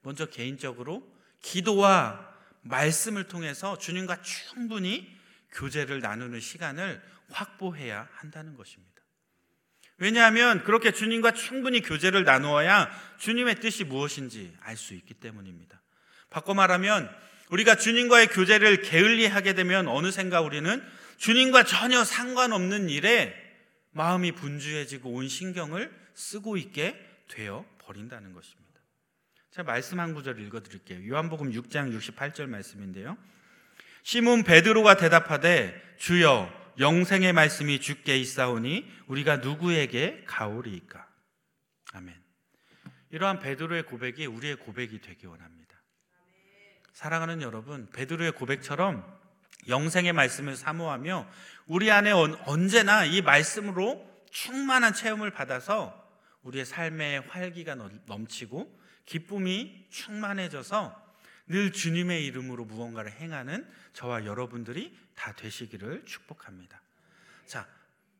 먼저 0.02 0.26
개인적으로 0.26 1.10
기도와 1.42 2.28
말씀을 2.62 3.26
통해서 3.26 3.78
주님과 3.78 4.22
충분히 4.22 5.18
교제를 5.52 6.02
나누는 6.02 6.40
시간을 6.40 7.02
확보해야 7.32 8.10
한다는 8.14 8.56
것입니다. 8.56 8.90
왜냐하면 9.98 10.64
그렇게 10.64 10.92
주님과 10.92 11.34
충분히 11.34 11.82
교제를 11.82 12.24
나누어야 12.24 12.90
주님의 13.20 13.56
뜻이 13.56 13.84
무엇인지 13.84 14.56
알 14.62 14.78
수 14.78 14.94
있기 14.94 15.14
때문입니다. 15.14 15.82
바꿔 16.30 16.54
말하면 16.54 17.10
우리가 17.50 17.76
주님과의 17.76 18.28
교제를 18.28 18.82
게을리 18.82 19.26
하게 19.26 19.54
되면 19.54 19.88
어느샌가 19.88 20.42
우리는 20.42 20.84
주님과 21.18 21.64
전혀 21.64 22.04
상관없는 22.04 22.90
일에 22.90 23.36
마음이 23.92 24.34
분주해지고 24.34 25.12
온 25.12 25.28
신경을 25.28 25.92
쓰고 26.14 26.58
있게 26.58 26.96
되어 27.28 27.66
버린다는 27.80 28.34
것입니다. 28.34 28.70
제가 29.52 29.72
말씀 29.72 30.00
한 30.00 30.14
구절 30.14 30.40
읽어 30.40 30.62
드릴게요. 30.62 31.08
요한복음 31.10 31.52
6장 31.52 31.98
68절 31.98 32.48
말씀인데요. 32.48 33.18
시몬 34.04 34.44
베드로가 34.44 34.98
대답하되 34.98 35.96
주여 35.98 36.58
영생의 36.80 37.34
말씀이 37.34 37.82
주께 37.82 38.18
있사오니 38.18 38.90
우리가 39.08 39.38
누구에게 39.38 40.24
가오리이까? 40.26 41.06
아멘. 41.94 42.16
이러한 43.12 43.40
베드로의 43.40 43.84
고백이 43.84 44.26
우리의 44.28 44.56
고백이 44.58 45.02
되기 45.02 45.26
원합니다. 45.26 45.59
사랑하는 47.00 47.42
여러분, 47.42 47.88
베드로의 47.94 48.34
고백처럼 48.34 49.06
영생의 49.70 50.12
말씀을 50.12 50.58
사모하며 50.58 51.30
우리 51.68 51.90
안에 51.92 52.12
언제나 52.12 53.06
이 53.06 53.22
말씀으로 53.22 54.06
충만한 54.32 54.94
체험을 54.94 55.32
받아서 55.32 55.96
우리의 56.44 56.66
삶의 56.66 57.22
활기가 57.22 57.76
넘치고 58.06 58.78
기쁨이 59.06 59.88
충만해져서 59.90 61.16
늘 61.48 61.72
주님의 61.72 62.26
이름으로 62.26 62.66
무언가를 62.66 63.14
행하는 63.14 63.66
저와 63.94 64.26
여러분들이 64.26 64.94
다 65.16 65.32
되시기를 65.32 66.04
축복합니다. 66.04 66.82
자, 67.46 67.66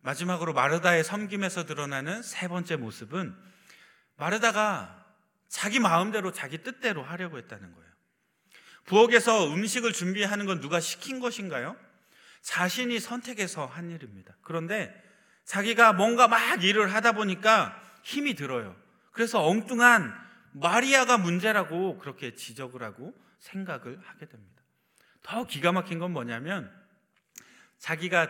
마지막으로 0.04 0.54
마르다의 0.54 1.04
섬김에서 1.04 1.66
드러나는 1.66 2.22
세 2.22 2.48
번째 2.48 2.78
모습은 2.78 3.36
마르다가 4.16 5.06
자기 5.50 5.82
마음대로 5.82 6.32
자기 6.32 6.60
뜻대로 6.60 7.04
하려고 7.04 7.38
했다는 7.40 7.74
거예요. 7.74 7.89
부엌에서 8.86 9.54
음식을 9.54 9.94
준비하는 9.94 10.46
건 10.46 10.60
누가 10.60 10.80
시킨 10.80 11.20
것인가요? 11.20 11.76
자신이 12.42 13.00
선택해서 13.00 13.66
한 13.66 13.92
일입니다. 13.92 14.36
그런데 14.42 14.94
자기가 15.46 15.94
뭔가 15.94 16.28
막 16.28 16.64
일을 16.64 16.94
하다 16.94 17.14
보니까 17.14 17.82
힘이 18.04 18.36
들어요. 18.36 18.76
그래서 19.12 19.46
엉뚱한 19.46 20.14
마리아가 20.54 21.18
문제라고 21.18 21.98
그렇게 22.00 22.34
지적을 22.36 22.84
하고 22.84 23.14
생각을 23.40 24.00
하게 24.04 24.28
됩니다. 24.28 24.62
더 25.22 25.46
기가 25.46 25.72
막힌 25.72 26.00
건 26.00 26.12
뭐냐면 26.12 26.72
자기가 27.78 28.30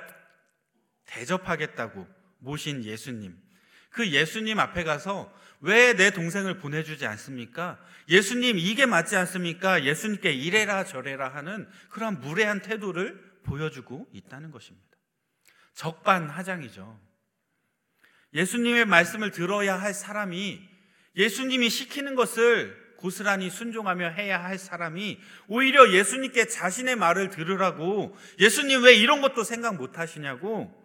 대접하겠다고 1.06 2.08
모신 2.40 2.84
예수님. 2.84 3.38
그 3.90 4.10
예수님 4.10 4.60
앞에 4.60 4.84
가서 4.84 5.34
왜 5.62 5.94
내 5.94 6.12
동생을 6.12 6.58
보내주지 6.60 7.06
않습니까? 7.06 7.78
예수님 8.08 8.58
이게 8.58 8.86
맞지 8.86 9.16
않습니까? 9.18 9.84
예수님께 9.84 10.32
이래라 10.32 10.86
저래라 10.86 11.30
하는 11.30 11.68
그런 11.90 12.20
무례한 12.22 12.62
태도를 12.62 13.42
보여주고 13.44 14.08
있다는 14.14 14.52
것입니다. 14.52 14.88
적반하장이죠. 15.74 17.00
예수님의 18.34 18.86
말씀을 18.86 19.32
들어야 19.32 19.80
할 19.80 19.94
사람이 19.94 20.62
예수님이 21.16 21.70
시키는 21.70 22.16
것을 22.16 22.90
고스란히 22.98 23.50
순종하며 23.50 24.10
해야 24.10 24.44
할 24.44 24.58
사람이 24.58 25.20
오히려 25.48 25.92
예수님께 25.92 26.48
자신의 26.48 26.96
말을 26.96 27.30
들으라고 27.30 28.16
예수님 28.40 28.84
왜 28.84 28.94
이런 28.94 29.22
것도 29.22 29.44
생각 29.44 29.76
못 29.76 29.98
하시냐고 29.98 30.79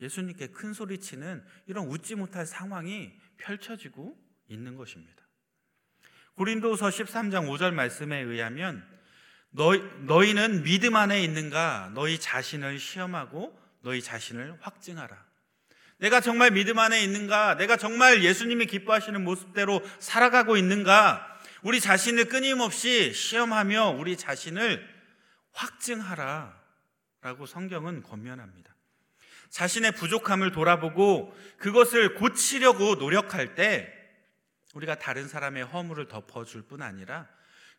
예수님께 0.00 0.48
큰 0.48 0.72
소리치는 0.72 1.44
이런 1.66 1.86
웃지 1.86 2.14
못할 2.14 2.46
상황이 2.46 3.12
펼쳐지고 3.36 4.16
있는 4.48 4.76
것입니다. 4.76 5.22
고린도서 6.34 6.88
13장 6.88 7.48
5절 7.48 7.72
말씀에 7.74 8.18
의하면 8.20 8.86
너희, 9.50 9.82
너희는 10.06 10.62
믿음 10.62 10.96
안에 10.96 11.22
있는가 11.22 11.92
너희 11.94 12.18
자신을 12.18 12.78
시험하고 12.78 13.58
너희 13.82 14.00
자신을 14.00 14.56
확증하라. 14.60 15.30
내가 15.98 16.20
정말 16.20 16.50
믿음 16.50 16.78
안에 16.78 17.02
있는가? 17.02 17.56
내가 17.56 17.76
정말 17.76 18.24
예수님이 18.24 18.66
기뻐하시는 18.66 19.22
모습대로 19.22 19.82
살아가고 19.98 20.56
있는가? 20.56 21.26
우리 21.62 21.78
자신을 21.78 22.26
끊임없이 22.26 23.12
시험하며 23.12 23.90
우리 23.90 24.16
자신을 24.16 24.82
확증하라. 25.52 26.58
라고 27.20 27.44
성경은 27.44 28.02
권면합니다. 28.02 28.74
자신의 29.50 29.92
부족함을 29.92 30.52
돌아보고 30.52 31.36
그것을 31.58 32.14
고치려고 32.14 32.94
노력할 32.94 33.54
때 33.54 33.92
우리가 34.74 34.98
다른 34.98 35.28
사람의 35.28 35.64
허물을 35.64 36.08
덮어줄 36.08 36.62
뿐 36.62 36.82
아니라 36.82 37.28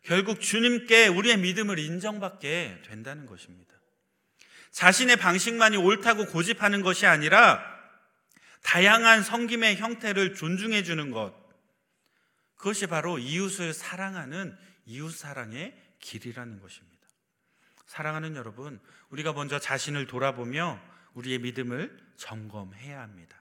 결국 0.02 0.40
주님께 0.40 1.08
우리의 1.08 1.38
믿음을 1.38 1.78
인정받게 1.78 2.82
된다는 2.86 3.26
것입니다. 3.26 3.74
자신의 4.70 5.16
방식만이 5.16 5.76
옳다고 5.76 6.26
고집하는 6.26 6.82
것이 6.82 7.06
아니라 7.06 7.62
다양한 8.62 9.22
성김의 9.22 9.76
형태를 9.76 10.34
존중해 10.34 10.82
주는 10.82 11.10
것. 11.10 11.34
그것이 12.56 12.86
바로 12.86 13.18
이웃을 13.18 13.72
사랑하는 13.72 14.56
이웃 14.86 15.10
사랑의 15.10 15.76
길이라는 16.00 16.60
것입니다. 16.60 17.06
사랑하는 17.86 18.36
여러분, 18.36 18.80
우리가 19.10 19.32
먼저 19.32 19.58
자신을 19.58 20.06
돌아보며 20.06 20.80
우리의 21.14 21.38
믿음을 21.38 21.96
점검해야 22.16 23.00
합니다. 23.00 23.36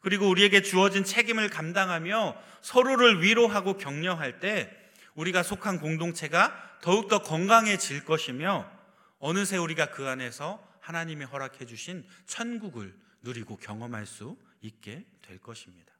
그리고 0.00 0.28
우리에게 0.28 0.62
주어진 0.62 1.02
책임을 1.04 1.48
감당하며 1.48 2.36
서로를 2.60 3.22
위로하고 3.22 3.78
격려할 3.78 4.40
때 4.40 4.70
우리가 5.14 5.42
속한 5.42 5.80
공동체가 5.80 6.78
더욱더 6.82 7.22
건강해질 7.22 8.04
것이며 8.04 8.70
어느새 9.18 9.56
우리가 9.56 9.90
그 9.90 10.06
안에서 10.06 10.62
하나님이 10.80 11.24
허락해 11.24 11.64
주신 11.64 12.06
천국을 12.26 12.94
누리고 13.22 13.56
경험할 13.56 14.04
수 14.04 14.36
있게 14.60 15.06
될 15.22 15.38
것입니다. 15.38 15.94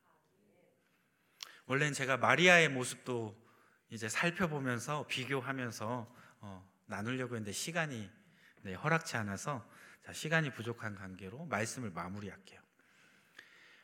원래는 1.67 1.95
제가 1.95 2.19
마리아의 2.19 2.69
모습도 2.69 3.35
이제 3.89 4.09
살펴보면서 4.09 5.07
비교하면서 5.07 6.15
어, 6.41 6.71
나누려고 6.87 7.37
했는데 7.37 7.53
시간이 7.53 8.11
네, 8.63 8.75
허락치 8.75 9.17
않아서 9.17 9.67
자, 10.05 10.13
시간이 10.13 10.51
부족한 10.51 10.95
관계로 10.97 11.47
말씀을 11.47 11.91
마무리할게요. 11.91 12.61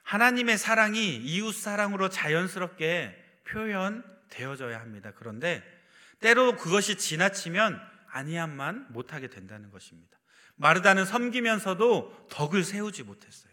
하나님의 0.03 0.59
사랑이 0.59 1.17
이웃 1.17 1.53
사랑으로 1.53 2.09
자연스럽게 2.09 3.43
표현되어져야 3.45 4.81
합니다. 4.81 5.13
그런데 5.15 5.63
때로 6.21 6.57
그것이 6.57 6.97
지나치면 6.99 7.81
아니함만 8.09 8.89
못하게 8.91 9.29
된다는 9.29 9.71
것입니다. 9.71 10.19
마르다는 10.57 11.07
섬기면서도 11.07 12.29
덕을 12.31 12.65
세우지 12.65 13.05
못했어요. 13.05 13.51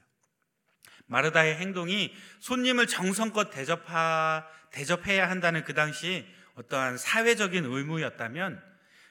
마르다의 1.06 1.56
행동이 1.56 2.14
손님을 2.42 2.88
정성껏 2.88 3.50
대접하, 3.50 4.46
대접해야 4.72 5.30
한다는 5.30 5.64
그 5.64 5.74
당시 5.74 6.28
어떠한 6.56 6.98
사회적인 6.98 7.64
의무였다면 7.64 8.62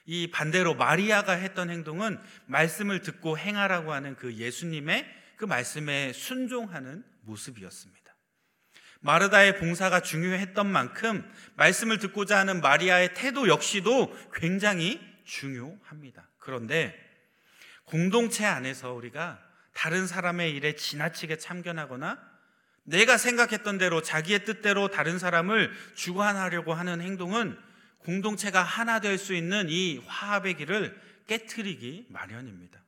이 0.07 0.31
반대로 0.31 0.73
마리아가 0.73 1.33
했던 1.33 1.69
행동은 1.69 2.17
말씀을 2.45 3.01
듣고 3.01 3.37
행하라고 3.37 3.91
하는 3.91 4.15
그 4.15 4.33
예수님의 4.33 5.05
그 5.35 5.45
말씀에 5.45 6.13
순종하는 6.13 7.03
모습이었습니다. 7.21 8.15
마르다의 9.01 9.57
봉사가 9.57 9.99
중요했던 9.99 10.65
만큼 10.65 11.29
말씀을 11.55 11.99
듣고자 11.99 12.39
하는 12.39 12.61
마리아의 12.61 13.13
태도 13.13 13.49
역시도 13.49 14.17
굉장히 14.33 14.99
중요합니다. 15.25 16.27
그런데 16.39 16.97
공동체 17.83 18.45
안에서 18.45 18.93
우리가 18.93 19.39
다른 19.73 20.07
사람의 20.07 20.53
일에 20.53 20.75
지나치게 20.75 21.37
참견하거나 21.37 22.17
내가 22.83 23.17
생각했던 23.17 23.77
대로 23.77 24.01
자기의 24.01 24.45
뜻대로 24.45 24.87
다른 24.87 25.19
사람을 25.19 25.71
주관하려고 25.95 26.73
하는 26.73 27.01
행동은 27.01 27.66
공동체가 28.07 28.63
하나 28.63 29.01
될 29.01 29.17
수 29.17 29.33
있는 29.33 29.67
이 29.69 30.01
화합의 30.07 30.55
길을 30.55 30.97
깨뜨리기 31.27 32.05
마련입니다. 32.09 32.81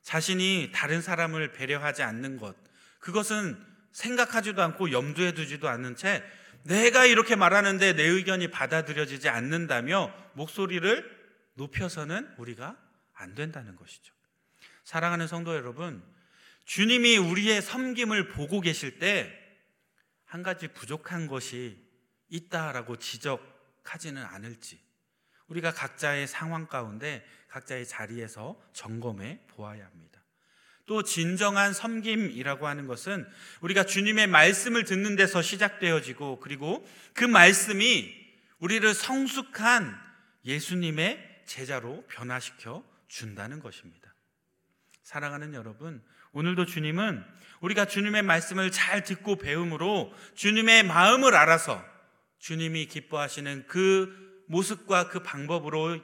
자신이 0.00 0.70
다른 0.72 1.02
사람을 1.02 1.52
배려하지 1.52 2.02
않는 2.02 2.38
것, 2.38 2.56
그것은 3.00 3.62
생각하지도 3.92 4.62
않고 4.62 4.92
염두에 4.92 5.32
두지도 5.32 5.68
않는 5.68 5.96
채 5.96 6.24
내가 6.62 7.04
이렇게 7.04 7.36
말하는데 7.36 7.92
내 7.92 8.02
의견이 8.04 8.50
받아들여지지 8.50 9.28
않는다며 9.28 10.10
목소리를 10.32 11.04
높여서는 11.54 12.34
우리가 12.38 12.78
안 13.12 13.34
된다는 13.34 13.76
것이죠. 13.76 14.14
사랑하는 14.84 15.26
성도 15.26 15.54
여러분, 15.54 16.02
주님이 16.64 17.18
우리의 17.18 17.60
섬김을 17.60 18.28
보고 18.28 18.62
계실 18.62 18.98
때 18.98 19.38
한 20.24 20.42
가지 20.42 20.66
부족한 20.68 21.26
것이 21.26 21.76
있다라고 22.30 22.96
지적 22.96 23.51
하지는 23.82 24.22
않을지 24.24 24.80
우리가 25.48 25.72
각자의 25.72 26.26
상황 26.26 26.66
가운데 26.66 27.24
각자의 27.48 27.86
자리에서 27.86 28.60
점검해 28.72 29.40
보아야 29.48 29.84
합니다. 29.84 30.22
또 30.86 31.02
진정한 31.02 31.72
섬김이라고 31.72 32.66
하는 32.66 32.86
것은 32.86 33.26
우리가 33.60 33.84
주님의 33.84 34.26
말씀을 34.26 34.84
듣는 34.84 35.16
데서 35.16 35.42
시작되어지고 35.42 36.40
그리고 36.40 36.86
그 37.12 37.24
말씀이 37.24 38.14
우리를 38.58 38.92
성숙한 38.94 39.98
예수님의 40.44 41.42
제자로 41.46 42.04
변화시켜 42.08 42.84
준다는 43.08 43.60
것입니다. 43.60 44.14
사랑하는 45.02 45.54
여러분, 45.54 46.02
오늘도 46.32 46.66
주님은 46.66 47.24
우리가 47.60 47.84
주님의 47.84 48.22
말씀을 48.22 48.70
잘 48.70 49.04
듣고 49.04 49.36
배움으로 49.36 50.12
주님의 50.34 50.84
마음을 50.84 51.34
알아서 51.34 51.91
주님이 52.42 52.86
기뻐하시는 52.86 53.68
그 53.68 54.44
모습과 54.48 55.08
그 55.08 55.22
방법으로 55.22 56.00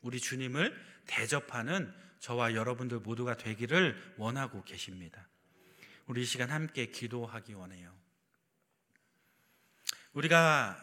우리 0.00 0.18
주님을 0.18 0.74
대접하는 1.06 1.92
저와 2.18 2.54
여러분들 2.54 3.00
모두가 3.00 3.36
되기를 3.36 4.14
원하고 4.16 4.64
계십니다. 4.64 5.28
우리 6.06 6.22
이 6.22 6.24
시간 6.24 6.50
함께 6.50 6.86
기도하기 6.86 7.52
원해요. 7.52 7.92
우리가 10.14 10.80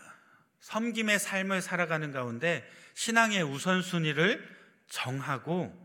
섬김의 0.59 1.17
삶을 1.17 1.63
살아가는 1.63 2.11
가운데 2.11 2.69
신앙의 2.93 3.41
우선순위를 3.41 4.47
정하고 4.89 5.75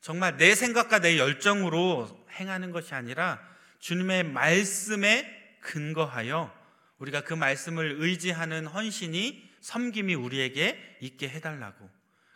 정말 0.00 0.36
내 0.36 0.56
생각과 0.56 0.98
내 0.98 1.16
열정으로 1.16 2.26
행하는 2.32 2.72
것이 2.72 2.92
아니라 2.92 3.40
주님의 3.78 4.24
말씀에 4.24 5.58
근거하여 5.60 6.61
우리가 7.02 7.22
그 7.22 7.34
말씀을 7.34 7.96
의지하는 7.98 8.66
헌신이 8.66 9.50
섬김이 9.60 10.14
우리에게 10.14 10.98
있게 11.00 11.28
해달라고 11.28 11.90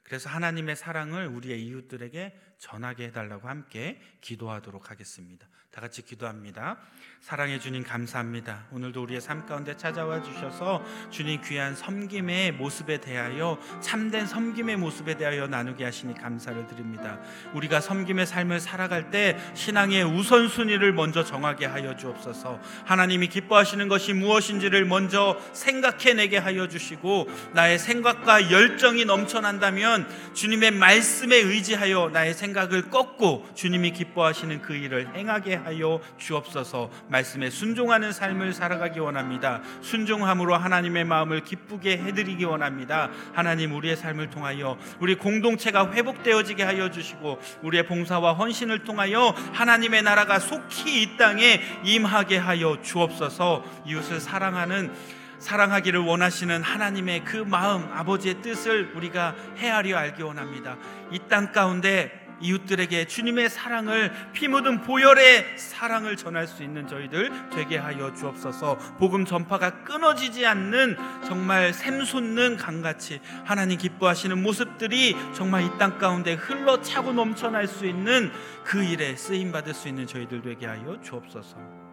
그래서 0.06 0.30
하나님의 0.30 0.76
사랑을 0.76 1.26
우리의 1.26 1.60
이웃들에게 1.66 2.32
전하게 2.58 3.06
해달라고 3.06 3.48
함께 3.48 4.00
기도하도록 4.20 4.88
하겠습니다. 4.88 5.48
다 5.72 5.82
같이 5.82 6.00
기도합니다. 6.00 6.78
사랑해 7.20 7.58
주님 7.58 7.82
감사합니다. 7.82 8.66
오늘도 8.70 9.02
우리의 9.02 9.20
삶 9.20 9.44
가운데 9.44 9.76
찾아와 9.76 10.22
주셔서 10.22 10.82
주님 11.10 11.42
귀한 11.42 11.74
섬김의 11.74 12.52
모습에 12.52 12.98
대하여 12.98 13.58
참된 13.82 14.26
섬김의 14.26 14.76
모습에 14.76 15.18
대하여 15.18 15.48
나누게 15.48 15.84
하시니 15.84 16.14
감사를 16.14 16.66
드립니다. 16.68 17.20
우리가 17.52 17.80
섬김의 17.80 18.26
삶을 18.26 18.60
살아갈 18.60 19.10
때 19.10 19.36
신앙의 19.54 20.04
우선순위를 20.04 20.94
먼저 20.94 21.24
정하게 21.24 21.66
하여 21.66 21.94
주옵소서. 21.96 22.58
하나님이 22.86 23.28
기뻐하시는 23.28 23.88
것이 23.88 24.14
무엇인지를 24.14 24.86
먼저 24.86 25.38
생각해내게 25.52 26.38
하여 26.38 26.68
주시고 26.68 27.28
나의 27.52 27.78
생각과 27.78 28.50
열정이 28.50 29.04
넘쳐난다면 29.04 29.95
주님의 30.34 30.72
말씀에 30.72 31.36
의지하여 31.36 32.10
나의 32.12 32.34
생각을 32.34 32.90
꺾고 32.90 33.46
주님이 33.54 33.92
기뻐하시는 33.92 34.62
그 34.62 34.74
일을 34.74 35.14
행하게 35.14 35.54
하여 35.54 36.00
주옵소서 36.18 36.90
말씀에 37.08 37.50
순종하는 37.50 38.12
삶을 38.12 38.52
살아가기 38.52 38.98
원합니다. 38.98 39.62
순종함으로 39.82 40.56
하나님의 40.56 41.04
마음을 41.04 41.44
기쁘게 41.44 41.98
해드리기 41.98 42.44
원합니다. 42.44 43.10
하나님 43.32 43.74
우리의 43.74 43.96
삶을 43.96 44.30
통하여 44.30 44.76
우리 45.00 45.14
공동체가 45.14 45.92
회복되어지게 45.92 46.62
하여 46.62 46.90
주시고 46.90 47.38
우리의 47.62 47.86
봉사와 47.86 48.34
헌신을 48.34 48.84
통하여 48.84 49.34
하나님의 49.52 50.02
나라가 50.02 50.38
속히 50.38 51.02
이 51.02 51.16
땅에 51.16 51.60
임하게 51.84 52.38
하여 52.38 52.80
주옵소서 52.82 53.64
이웃을 53.86 54.20
사랑하는 54.20 54.92
사랑하기를 55.38 56.00
원하시는 56.00 56.62
하나님의 56.62 57.24
그 57.24 57.36
마음, 57.36 57.90
아버지의 57.92 58.42
뜻을 58.42 58.92
우리가 58.94 59.34
헤아려 59.56 59.96
알기 59.96 60.22
원합니다. 60.22 60.76
이 61.12 61.18
땅 61.28 61.52
가운데 61.52 62.24
이웃들에게 62.38 63.06
주님의 63.06 63.48
사랑을 63.48 64.12
피 64.34 64.46
묻은 64.46 64.82
보혈의 64.82 65.56
사랑을 65.56 66.16
전할 66.16 66.46
수 66.46 66.62
있는 66.62 66.86
저희들 66.86 67.30
되게 67.50 67.78
하여 67.78 68.12
주옵소서. 68.12 68.76
복음 68.98 69.24
전파가 69.24 69.82
끊어지지 69.84 70.44
않는 70.44 70.98
정말 71.26 71.72
샘솟는 71.72 72.58
강같이 72.58 73.20
하나님 73.46 73.78
기뻐하시는 73.78 74.42
모습들이 74.42 75.16
정말 75.34 75.62
이 75.64 75.70
땅 75.78 75.96
가운데 75.98 76.34
흘러 76.34 76.80
차고 76.82 77.12
넘쳐날 77.14 77.66
수 77.66 77.86
있는 77.86 78.30
그 78.64 78.84
일에 78.84 79.16
쓰임 79.16 79.50
받을 79.50 79.72
수 79.72 79.88
있는 79.88 80.06
저희들 80.06 80.42
되게 80.42 80.66
하여 80.66 81.00
주옵소서. 81.02 81.85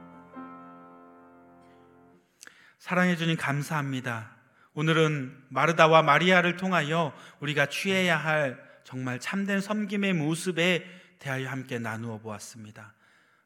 사랑해 2.83 3.15
주님 3.15 3.37
감사합니다. 3.37 4.29
오늘은 4.73 5.33
마르다와 5.47 6.01
마리아를 6.01 6.57
통하여 6.57 7.13
우리가 7.39 7.67
취해야 7.67 8.17
할 8.17 8.61
정말 8.83 9.21
참된 9.21 9.61
섬김의 9.61 10.11
모습에 10.11 10.85
대하여 11.17 11.47
함께 11.47 11.79
나누어 11.79 12.17
보았습니다. 12.17 12.93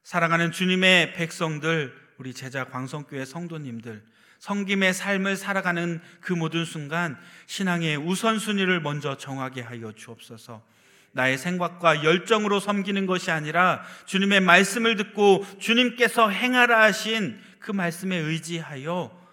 사랑하는 0.01 0.51
주님의 0.51 1.13
백성들, 1.13 1.93
우리 2.17 2.33
제자 2.33 2.63
광성교회 2.63 3.25
성도님들, 3.25 4.03
섬김의 4.39 4.95
삶을 4.95 5.35
살아가는 5.35 6.01
그 6.19 6.33
모든 6.33 6.65
순간 6.65 7.15
신앙의 7.45 7.97
우선순위를 7.97 8.81
먼저 8.81 9.17
정하게 9.17 9.61
하여 9.61 9.91
주옵소서. 9.91 10.65
나의 11.11 11.37
생각과 11.37 12.03
열정으로 12.03 12.59
섬기는 12.59 13.05
것이 13.05 13.29
아니라 13.29 13.83
주님의 14.07 14.41
말씀을 14.41 14.95
듣고 14.95 15.45
주님께서 15.59 16.27
행하라 16.27 16.81
하신 16.81 17.39
그 17.59 17.71
말씀에 17.71 18.17
의지하여 18.17 19.26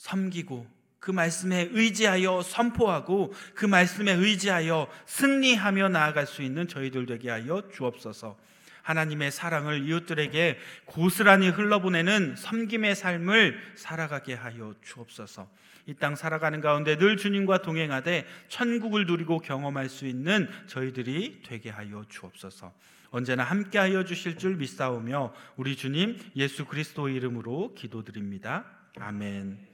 섬기고 0.00 0.66
그 0.98 1.10
말씀에 1.10 1.68
의지하여 1.72 2.42
선포하고 2.42 3.32
그 3.54 3.66
말씀에 3.66 4.12
의지하여 4.12 4.88
승리하며 5.06 5.90
나아갈 5.90 6.26
수 6.26 6.42
있는 6.42 6.68
저희들 6.68 7.06
되게 7.06 7.30
하여 7.30 7.62
주옵소서. 7.70 8.38
하나님의 8.82 9.30
사랑을 9.30 9.86
이웃들에게 9.86 10.58
고스란히 10.86 11.50
흘러보내는 11.50 12.34
섬김의 12.36 12.96
삶을 12.96 13.58
살아가게 13.76 14.34
하여 14.34 14.74
주옵소서. 14.82 15.48
이 15.86 15.94
땅 15.94 16.14
살아가는 16.14 16.60
가운데 16.60 16.96
늘 16.96 17.16
주님과 17.16 17.62
동행하되 17.62 18.26
천국을 18.48 19.06
누리고 19.06 19.38
경험할 19.38 19.88
수 19.88 20.06
있는 20.06 20.48
저희들이 20.66 21.42
되게 21.44 21.68
하여 21.68 22.04
주옵소서. 22.08 22.72
언제나 23.10 23.44
함께 23.44 23.78
하여 23.78 24.04
주실 24.04 24.38
줄 24.38 24.56
믿사오며 24.56 25.34
우리 25.56 25.76
주님 25.76 26.18
예수 26.36 26.64
그리스도 26.64 27.08
이름으로 27.08 27.74
기도드립니다. 27.74 28.64
아멘. 28.98 29.69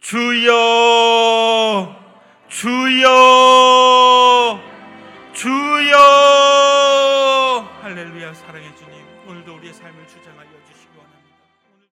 주여 0.00 1.96
주여 2.48 3.06
주여. 5.32 5.96
할렐루야 7.82 8.32
사랑해 8.34 8.74
주님. 8.74 8.94
오늘도 9.26 9.56
우리의 9.56 9.74
삶을 9.74 10.06
주장하여 10.06 10.48